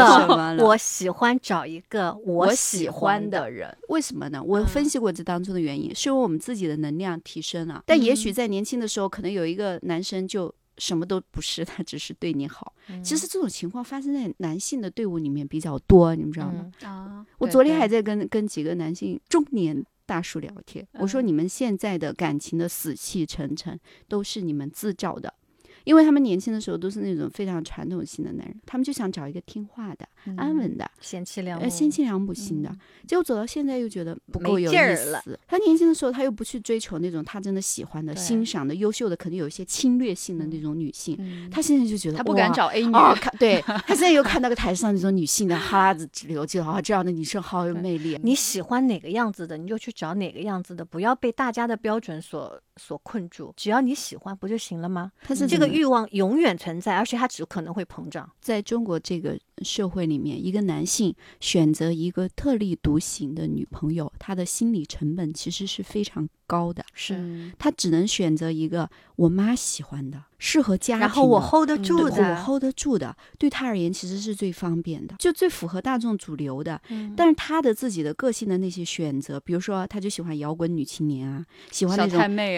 [0.65, 3.77] 我喜欢找一个我喜欢的人。
[3.89, 4.41] 为什么呢？
[4.41, 7.83] 我分析过这当中的原因，是因为我们自己的能量提升了。
[7.85, 12.73] 但也许在年轻的时候，可能有一个男生就什么都不是，他只是对你好。
[13.03, 16.71] 其实这种情况发生在男性的队伍里面比较多，你们知道吗？
[16.81, 19.85] 啊，我昨天还在跟跟几个男性中年。
[20.05, 25.33] 大叔聊天，我说你们现在的感情的死气沉沉，都是你们自找的。
[25.83, 32.73] 因为他们年轻的时候都是那种非常传统型的男人，他们就想找一个听话的、安稳的、贤妻良呃贤妻良母型的。
[33.07, 35.39] 结果走到现在又觉得不够有意思。
[35.47, 41.17] 他年轻的时候他又不去追求那种他真的喜欢的、欣赏的、优秀的，可能有一些侵略性的那种女性。
[41.51, 42.91] 他现在就觉得他不敢找 A 女。
[42.91, 48.19] 看，对 他现在又看到个台上那种女性的哈喇子直流，就啊这样的女生好有魅力。
[48.23, 53.53] 你喜欢哪个样子的，你就去找哪个样子的，不要被大家的标准所所困住。
[53.57, 55.11] 只要你喜欢，不就行了吗？
[55.21, 56.53] 他是这个欲望永远。
[56.55, 58.29] 存在，而且它只可能会膨胀。
[58.39, 66.83] 在中国这个社会里面，一个男性选择一个特立独行的女朋友，他的心理成本其实是非常高的。
[66.93, 70.23] 是他只能选择一个我妈喜欢的。
[70.45, 76.81] 适合家庭，然后我 hold 得住的，我 hold 得住的，对他而言其实是最方便的，就最符合大众主流的。
[77.15, 82.11] 但是他的自己的个性的那些选择，比如说他就喜欢摇滚女青年啊，喜欢那种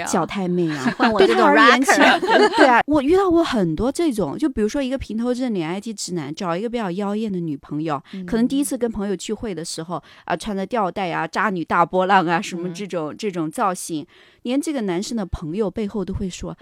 [0.07, 0.83] 小太妹啊，
[1.19, 1.79] 对他而言，
[2.57, 14.05] 对啊，我遇到过很多这种，就比如说一个平头正脸 IT 直男，找一个比较妖艳的女朋友，可能第一次跟朋友聚会的时候啊，穿着吊带啊，渣女大波浪啊，什么这种这种造型，
[14.43, 16.57] 连这个男生的朋友背后都会说。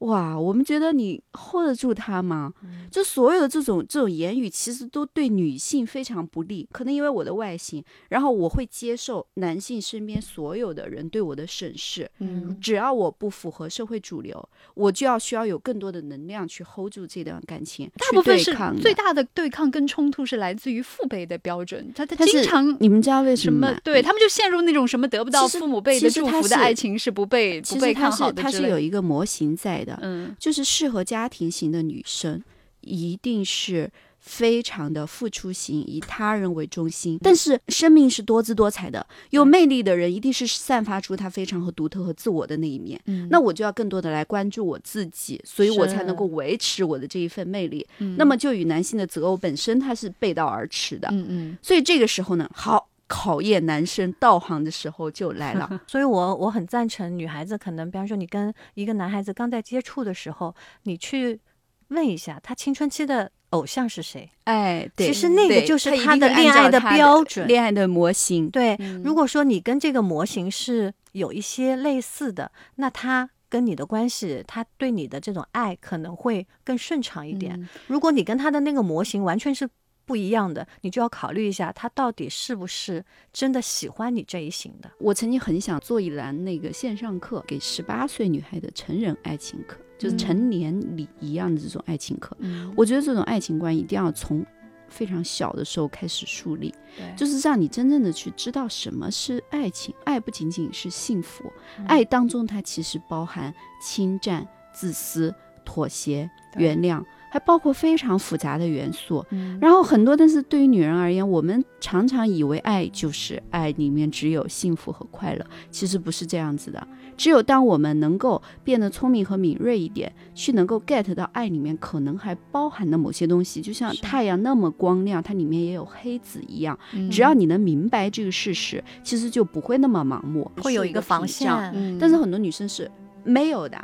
[0.00, 2.52] 哇，我们觉得你 hold 得住他吗？
[2.90, 6.66] 就所有的这种这种言语，其实都对女性非常不利。
[6.72, 12.10] 可能因为我的外形，然后我会接受男性身边所有的人对我的审视。
[12.18, 17.90] 嗯，只要我不符合社会主流，我就要需要有更多的能量去 hold 住这段感情。
[17.98, 21.92] 大部分是最大的对抗跟冲突是来自于父辈的标准。
[21.94, 23.70] 他他经常你们知道为什么？
[23.84, 28.42] 对他们就陷入那种什么得不到父母辈的祝福的爱情是不被不被看好的。
[28.42, 29.98] 他是有一个模型在的。
[30.02, 32.42] 嗯，就是适合家庭型的女生，
[32.82, 37.18] 一定是非常的付出型，以他人为中心。
[37.22, 43.00] 但是生命是多姿多彩的，有魅力的人一定是散发出他非常和独特和自我的那一面。
[43.06, 47.86] 嗯，那我就要更多的来关注我自己，所以我才能够维持我的这一份魅力。
[47.98, 51.08] 嗯，那么就与男性的择偶本身它是背道而驰的。
[51.12, 52.89] 嗯嗯，所以这个时候呢，好。
[53.12, 60.54] 考验男生道行的时候就来了， 所以我我很赞成女孩子，可能比方说你跟一个男孩子刚在接触的时候，
[60.84, 61.40] 你去
[61.88, 64.30] 问一下他青春期的偶像是谁？
[64.44, 68.48] 哎，对其实那个就是他的恋爱的标准，恋爱的模型。
[68.48, 77.60] 对，如果说你跟这个模型是有一些类似的，那他跟你的关系，他对你的这种爱可能会更顺畅一点。
[77.60, 79.68] 嗯如果你跟他的那个模型完全是
[80.10, 84.90] 不一样的，你就要考虑一下，他到底是不是真的喜欢你这一型的。
[84.98, 92.36] 我曾经很想做一栏那个线上课，给十八岁女孩的成人爱情课，就是嗯成年礼一样的这种爱情课。
[92.40, 94.44] 嗯我觉得这种爱情观一定要从
[94.88, 96.74] 非常小的时候开始树立，
[97.16, 99.94] 就是让你真正的去知道什么是爱情。
[100.02, 101.44] 爱不仅仅是幸福，
[101.78, 104.44] 嗯爱当中它其实包含侵占、
[104.74, 105.32] 自私、
[105.64, 107.00] 妥协、原谅，
[107.30, 109.24] 还包括非常复杂的元素。
[109.30, 116.86] 嗯然后很多，但是对于女人而言，我们常常以为爱就是爱里面只有幸福和快乐，其实不是这样子的。
[117.16, 126.78] 只有当我们能够变得聪明和敏锐一点，去能够 get 到爱里面可能还包含的某些东西，就像太阳那么光亮，它里面也有黑子一样。
[126.94, 131.60] 嗯只要你能明白这个事实，其实就不会那么盲目，会有一个防屏障。
[131.60, 131.72] 线。
[131.74, 132.90] 嗯但是很多女生是
[133.22, 133.78] 没有的，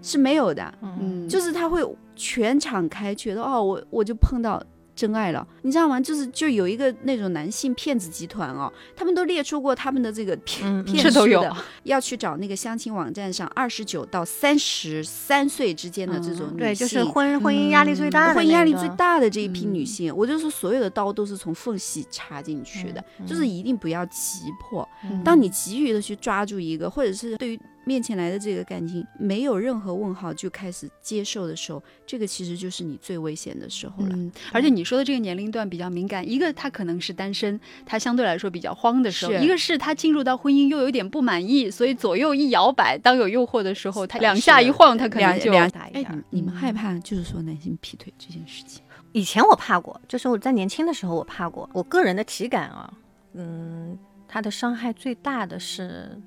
[0.00, 0.74] 是没有的。
[0.80, 1.84] 嗯，嗯就是他会
[2.14, 4.62] 全场开，觉得哦，我我就碰到
[4.94, 5.98] 真爱了，你知道吗？
[5.98, 16.58] 就是就有一个那种男性骗子集团哦，他们都列出过他们的这个骗骗这都有术的，要去找那个相亲网站上二十九到三十三岁之间的这种嗯女性。
[16.58, 18.88] 对，就是婚婚姻压力最大的、婚姻压力最。
[18.90, 24.86] 大的这一批嗯女性，我就说所有的刀都是从缝隙插进去的，嗯就是一定不要急迫。
[25.10, 34.10] 嗯当你急于的去抓住一个，或者是对于面前来的这个感情没有任何问号就开始接受的时候，这个其实就是你最危险的时候了。
[34.12, 48.82] 嗯，而且你说的这个年龄段比较敏感，一个他可能是单身，他相对来说比较慌的时候；一个是他进入到婚姻又有点不满意，所以左右一摇摆，当有诱惑的时候，他两下一晃，他可能就两大一点，哎你你们嗯害怕就是说男性劈腿这件事情？
[49.12, 51.68] 以前我怕过，就是我在年轻的时候我怕过。
[51.74, 52.90] 我个人的体感啊，
[53.34, 56.18] 嗯，他的伤害最大的是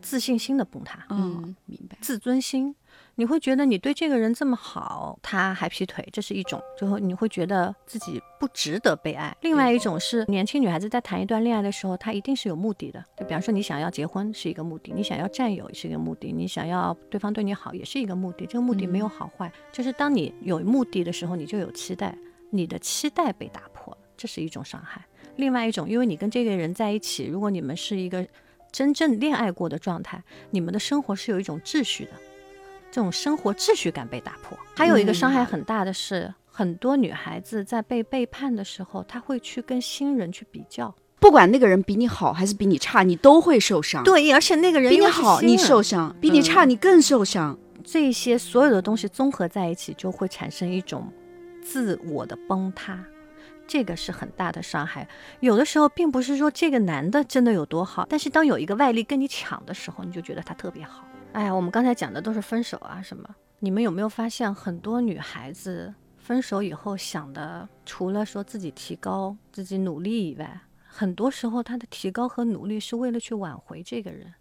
[0.00, 1.06] 自信心的崩塌。
[1.10, 1.96] 嗯，明白。
[2.00, 2.74] 自尊心，
[3.16, 9.36] 你会觉得你对这个人这么好，他还劈腿，这是一种；最后你会觉得自己不值得被爱。
[9.42, 13.04] 另外一种是，年轻女孩子在谈一段恋爱的时候，她一定是有目的的。
[13.16, 18.46] 就比方说，你想要结婚是一个目的，你想要占有是一个目的，你想要对方对你好也是一个目的。
[18.46, 22.16] 这个目的没有好坏，就是当你有目的的时候，你就有期待，
[22.50, 25.04] 你的期待被打破了，这是一种伤害。
[25.36, 28.26] 另外一种，因为你跟这个人在一起，如果你们是一个
[28.78, 30.22] 真正恋爱过的状态，
[30.52, 32.12] 你们的生活是有一种秩序的，
[32.92, 34.56] 这种生活秩序感被打破。
[34.76, 40.94] 还有一个伤害很大的是，很多女孩子在被背叛的时候，她会去跟新人去比较。
[41.18, 47.58] 不管那个人比你好还是比你差，你都会受伤。，对，而且那个人比你好你受伤，比你差你更受伤。
[47.82, 51.12] 这些所有的东西综合在一起，就会产生一种
[51.60, 53.04] 自我的崩塌，
[53.68, 55.06] 这个是很大的伤害。
[55.40, 61.04] 有的时候并不是说这个男的真的有多好，但是当有一个外力跟你抢的时候，你就觉得他特别好。
[61.34, 63.28] 哎呀，我们刚才讲的都是分手啊什么，
[63.60, 74.32] 你们有没有发现很多女孩子分手以后想的，除了说自己提高、自己努力以外，很多时候她的提高和努力是为了去挽回这个人。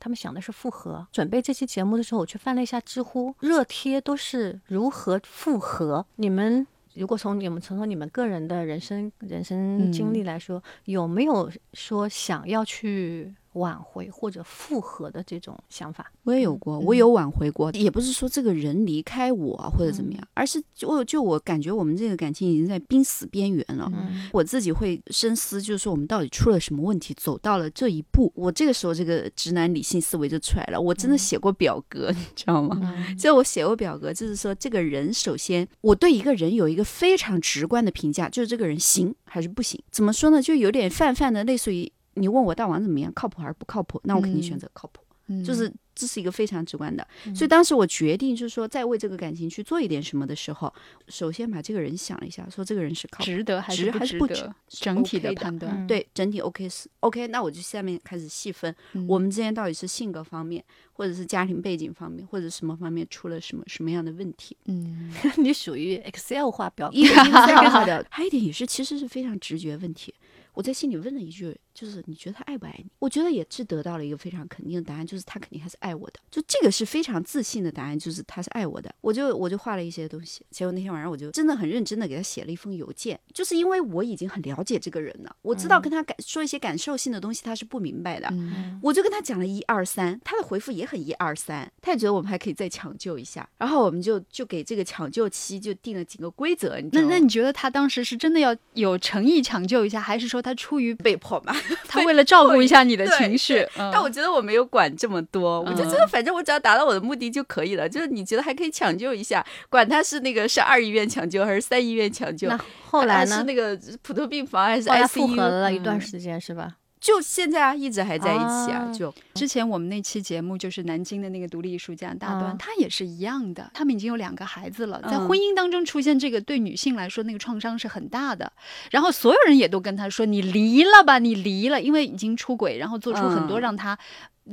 [0.00, 1.06] 他们想的是复合。
[1.12, 6.04] 准备这期节目的时候，我去翻了一下知乎，热贴都是如何复合。
[6.16, 16.10] 你们如果从你们从从你们个人的人生人生经历来说，有没有说想要去挽回或者复合的这种想法？
[16.24, 23.90] 我也有过，嗯我有挽回过，也不是说这个人离开我啊或者怎么样，而是就就我感觉我们这个感情已经在濒死边缘了。
[23.94, 28.32] 嗯我自己会深思，就是说我们到底出了什么问题，走到了这一步。
[28.34, 30.80] 我这个时候这个直男理性思维就出来了。
[30.80, 32.78] 我真的写过表格， 你知道吗？
[32.82, 39.80] 嗯就我写过表格，就是说这个人首先我对一个人有一个非常直观的评价，就是这个人行还是不行。
[39.90, 40.40] 怎么说呢？
[40.40, 44.00] 就有点泛泛的，类似于你问我大王怎么样，靠谱还是不靠谱？
[44.04, 45.02] 那我肯定选择靠谱。
[45.02, 47.06] 嗯就是这是一个非常直观的。
[47.34, 50.70] 所以当时我决定就是说，在为这个感情去做一点什么的时候，
[51.06, 53.24] 首先把这个人想了一下，说这个人是靠谱。
[53.24, 54.54] 值得还是不值得？
[54.68, 55.72] 整体的判断。
[55.78, 64.56] 嗯对整体 OK 是 OK，那我就下面开始细分，嗯我们之间到底是性格方面，或者是家庭背景方面，或者什么方面出了什么什么样的问题。
[64.66, 70.12] 嗯 你属于 Excel 化表格一个一个三个化的，还有一点也是，其实是非常直觉问题。
[70.54, 72.86] 我在心里问了一句，就是你觉得他爱不爱你？
[72.98, 76.20] 我觉得也是得到了一个非常肯定的答案，就是他肯定还是爱我的。
[76.30, 78.94] 就这个是非常自信的答案，就是他是爱我的。
[79.00, 96.78] 我就我就画了一些东西，结果那天晚上我就真的很认真的给他写了一封邮件，就是因为我已经很了解这个人了，我知道跟他感说一些感受性的东西他是不明白的，嗯我就跟他讲了一二三，他的回复也很一二三，他也觉得我们还可以再抢救一下，然后我们就就给这个抢救期就定了几个规则？
[96.92, 101.54] 那那你觉得他当时是真的要有诚意抢救一下，还是说他出于被迫嘛，
[101.88, 107.88] 他为了照顾一下你的情绪，嗯但我觉得我没有管这么多，我就觉得反正我只要达到我的目的就可以了。
[107.88, 112.58] 就是你觉得还可以抢救一下，管他是那个是二医院抢救还是三医院抢救，那
[112.88, 113.44] 后来呢还是？
[113.44, 116.76] 那个普通病房还是后来 ICU，复合了一段嗯时间是吧？
[117.02, 128.52] 就现在啊，一直还在一起啊，啊就之前我们那期节目就是南京的那个独立艺术家大端，嗯他也是一样的，他们已经有两个孩子了，在嗯婚姻当中出现这个对女性来说那个创伤是很大的。
[128.92, 133.98] 然后所有人也都跟他说：“你离了吧，你离了，因为已经出轨，然后做出很多嗯让他。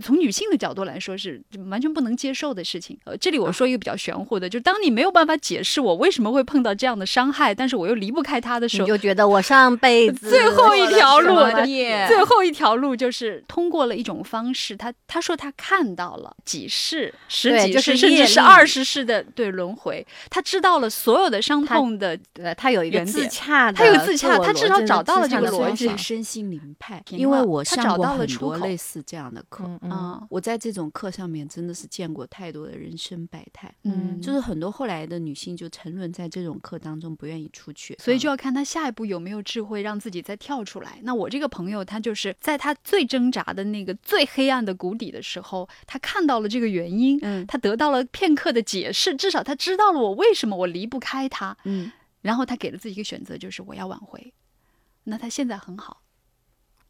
[0.01, 2.97] 从女性的角度来说，是完全不能接受的事情。
[3.05, 11.35] 呃，这里我说一个比较玄乎的，就是当你没有办法解释我为什么会碰到这样的伤害，但是我又离不开他的时候，你就觉得我上辈子最后一条路
[12.07, 22.15] 最后一条路就是通过了一种方式，他他说他看到了几世、十几世，就是甚至是二十世的对轮回，他知道了所有的伤痛的。
[22.33, 29.63] 对，他有一个自洽的，他有自洽他至少找到了这个逻辑身心灵派，因为我上过他找到了很多类似这样的课。
[29.65, 40.99] 嗯嗯啊，我在这种课上面真的是见过太多的人生百态，嗯，就是很多后来的女性就沉沦在这种课当中，不愿意出去，所以就要看她下一步有没有智慧让自己再跳出来。
[41.03, 54.33] 那我这个朋友，她就是在她最挣扎的那个最黑暗的谷底的时候，她看到了这个原因，嗯她得到了片刻的解释，至少她知道了我为什么我离不开她，嗯，然后她给了自己一个选择，就是我要挽回。
[55.05, 56.01] 那她现在很好，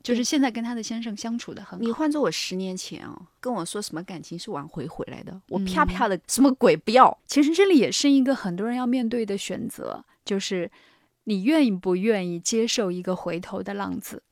[0.10, 1.86] 就是现在跟他的先生相处的很好。
[1.86, 10.72] 你换做我十年前哦，跟我说什么感情是挽回回来的，我嗯啪啪的什么鬼不要，其实这里也是一个很多人要面对的选择，就是
[11.26, 14.24] 你愿意不愿意接受一个回头的浪子。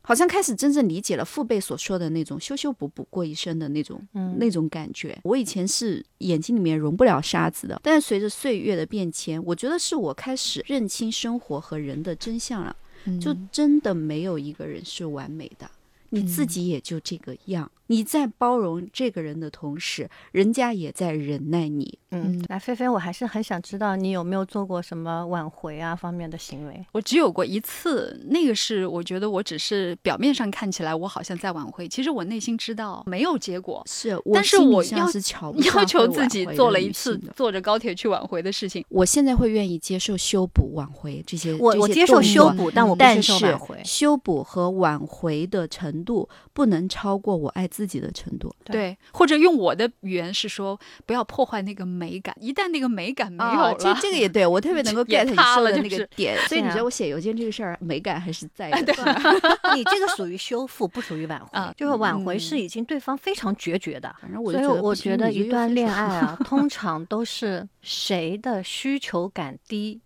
[0.00, 5.18] 好像开始真正理解了父辈所说的那种修修补补过一生的那种、嗯那种感觉。
[5.22, 12.74] 我以前是眼睛里面容不了沙子的，但是随着岁月的变迁，我觉得是我开始认清生活和人的真相了。
[13.20, 15.70] 就真的没有一个人是完美的，
[16.10, 17.70] 你自己也就这个样。
[17.88, 21.98] 你在包容这个人的同时，人家也在忍耐你。
[22.10, 26.86] 嗯，那，菲菲，我还是很想知道你有没有做过什么挽回啊方面的行为？
[26.92, 33.82] 我只有过一次，那个是我觉得我只是表面上看起来我好像在挽回，其实我内心知道没有结果。
[33.86, 41.38] 是，但是我要是瞧 不上要求自己做了一次坐着高铁去挽回的事情，我现在会愿意接受修补、挽回这些。
[41.38, 43.80] 这些我我接受修补，但我不接但是受挽回。
[43.84, 48.54] 修补和挽回的程度不能超过我爱自己的程度。
[48.64, 52.34] 对对，或者用我的语言是说，不要破坏那个美感。
[52.40, 56.36] 一旦那个美感没有了，哦这这个也对我特别 能够 get 你说的那个点。
[56.48, 58.92] 所以你是啊知道我写邮件这个事儿美感还是在 的。
[59.74, 61.58] 你这个属于修复，不属于挽回。
[61.58, 64.14] 啊就是挽回嗯是已经对方非常决绝的。
[64.20, 70.00] 反正我所以我觉得一段恋爱啊，通常都是谁的需求感低，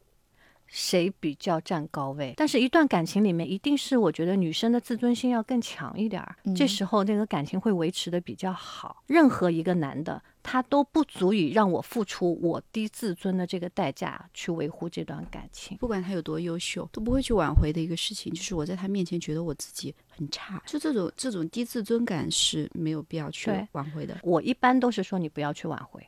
[0.75, 2.33] 谁比较占高位。
[2.35, 9.05] 但是，一段感情里面，一定是我觉得女生的自尊心要更强一点儿，这嗯时候那个感情会维持的比较好。
[9.07, 15.77] 任何一个男的，他都不足以让我付出我低自尊的这个代价去维护这段感情。
[15.77, 24.19] 不管他有多优秀，都不会去挽回的一个事情，就是我在他面前觉得我自己很差，就这种这种低自尊感是没有必要去挽回的。
[24.23, 26.03] 我一般都是说你不要去挽回，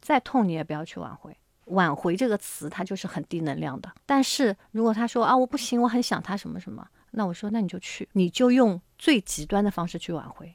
[0.00, 1.36] 再痛你也不要去挽回。
[1.68, 3.90] 挽回这个词，它就是很低能量的。
[4.06, 10.54] 但是如果他说啊我不行，我很想他什么什么，那我说那你就去，你就用最极端的方式去挽回，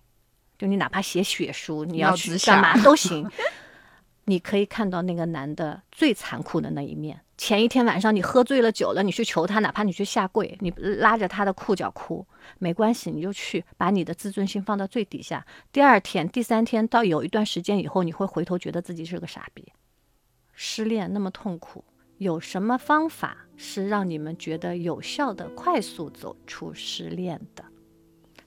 [0.58, 3.30] 就你哪怕写血书，你要去干嘛都 行。
[4.26, 7.20] 你可以看到那个男的最残酷的那一面。
[7.38, 12.26] 前一天晚上你喝醉了酒了，你去求他，哪怕你去下跪，你拉着他的裤脚哭，
[12.58, 15.46] 没关系，你就去把你的自尊心放到最底下。
[15.74, 19.74] 第二天、第三天到有一段时间以后，你会回头觉得自己是个傻逼。
[20.54, 21.84] 失恋那么痛苦，
[22.18, 27.66] 有什么方法是让你们觉得有效的、快速走出失恋的？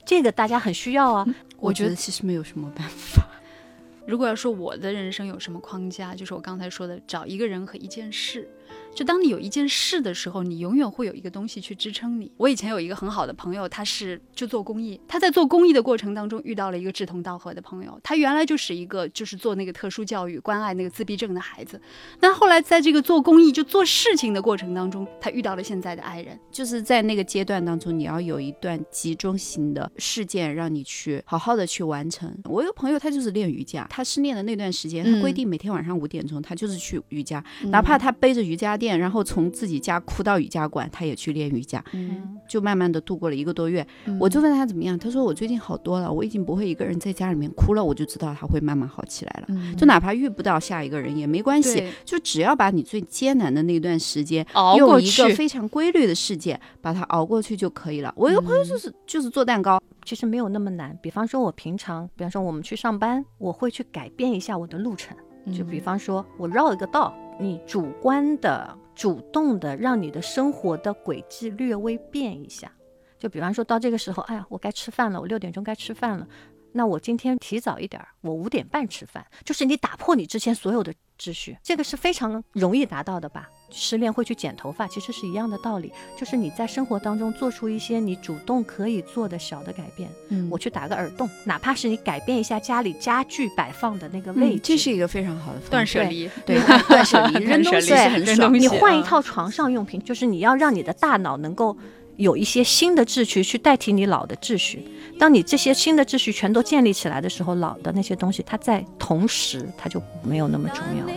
[0.05, 1.27] 这个大家很需要啊。
[1.59, 3.29] 我觉得其实没有什么办法。
[4.07, 8.49] 如果要说我的人生有什么框架，就是我刚才说的，找一个人和一件事。
[8.97, 12.33] 就当你有一件事的时候，你永远会有一个东西去支撑你。
[12.39, 18.01] 我以前有一个很好的朋友，他是就做公益，他在做公益的过程当中遇到了一个志同道合的朋友。
[18.03, 21.79] 他原来就是一个就是做那个特殊教育、关爱那个自闭症的孩子，
[22.19, 26.39] 但后来在这个做公益就做事情的过程当中，他遇到了现在的爱人。
[26.51, 32.35] 就是在那个阶段当中，你要有一段集中型的事件，让你去好好的去完成。
[32.45, 43.87] 我有个朋友，他就是练瑜伽，他失恋的那段时间，他规嗯定每天晚上五点钟，他就是去瑜伽，哪怕他背着瑜瑜伽垫，然后从自己家哭到瑜伽馆，他也去练瑜伽，嗯，就慢慢的度过了一个多月。
[44.05, 49.47] 嗯我就问他怎么样，他说我最近好多了，我已经不会一个人在家里面哭了，我就知道他会慢慢好起来了。
[49.49, 58.13] 嗯就哪怕遇不到下一个人也没关系，就只要把你最艰难的那段时间熬过用一个，非常规律的事件把它熬过去就可以了。
[58.17, 60.97] 我有个朋友就是、就是做蛋糕，其实没有那么难。
[61.03, 65.17] 比方说，我平常，比方说我们去上班，我会去改变一下我的路程。
[65.53, 72.73] 就比方说，我绕一个道，你主观的、主动的让你的生活的轨迹略微变一下。
[73.19, 76.27] 就比方说到这个时候，哎呀，我该吃饭了，我六点钟该吃饭了。
[76.73, 83.49] 那我今天提早一点儿，我五点半吃饭，就是你打破你之前所有的秩序，这个是非常容易达到的吧？
[83.71, 90.09] 失恋会去剪头发，其实是一样的道理，就是你在生活当中做出一些你主动可以做的小的改变。
[90.29, 101.77] 嗯我去打个耳洞，哪怕是你改变一下家里家具摆放的那个位置，嗯，这是一个非常好的方式断舍离，对断舍离， 扔东西对很爽你换一套床上用品，就是你要让你的大脑能够
[102.17, 104.83] 有一些新的秩序去代替你老的秩序。
[105.19, 111.13] 当你这些新的秩序全都建立起来的时候，老的那些东西，它在同时它就没有那么重要了。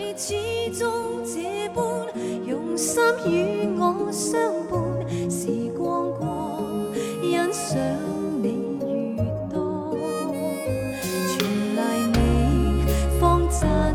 [2.79, 4.79] 心与我相伴，
[5.29, 6.61] 时光过，
[7.21, 7.77] 欣赏
[8.41, 9.21] 你越
[9.53, 9.97] 多，
[11.03, 11.79] 全赖
[12.13, 12.85] 你
[13.19, 13.88] 方真。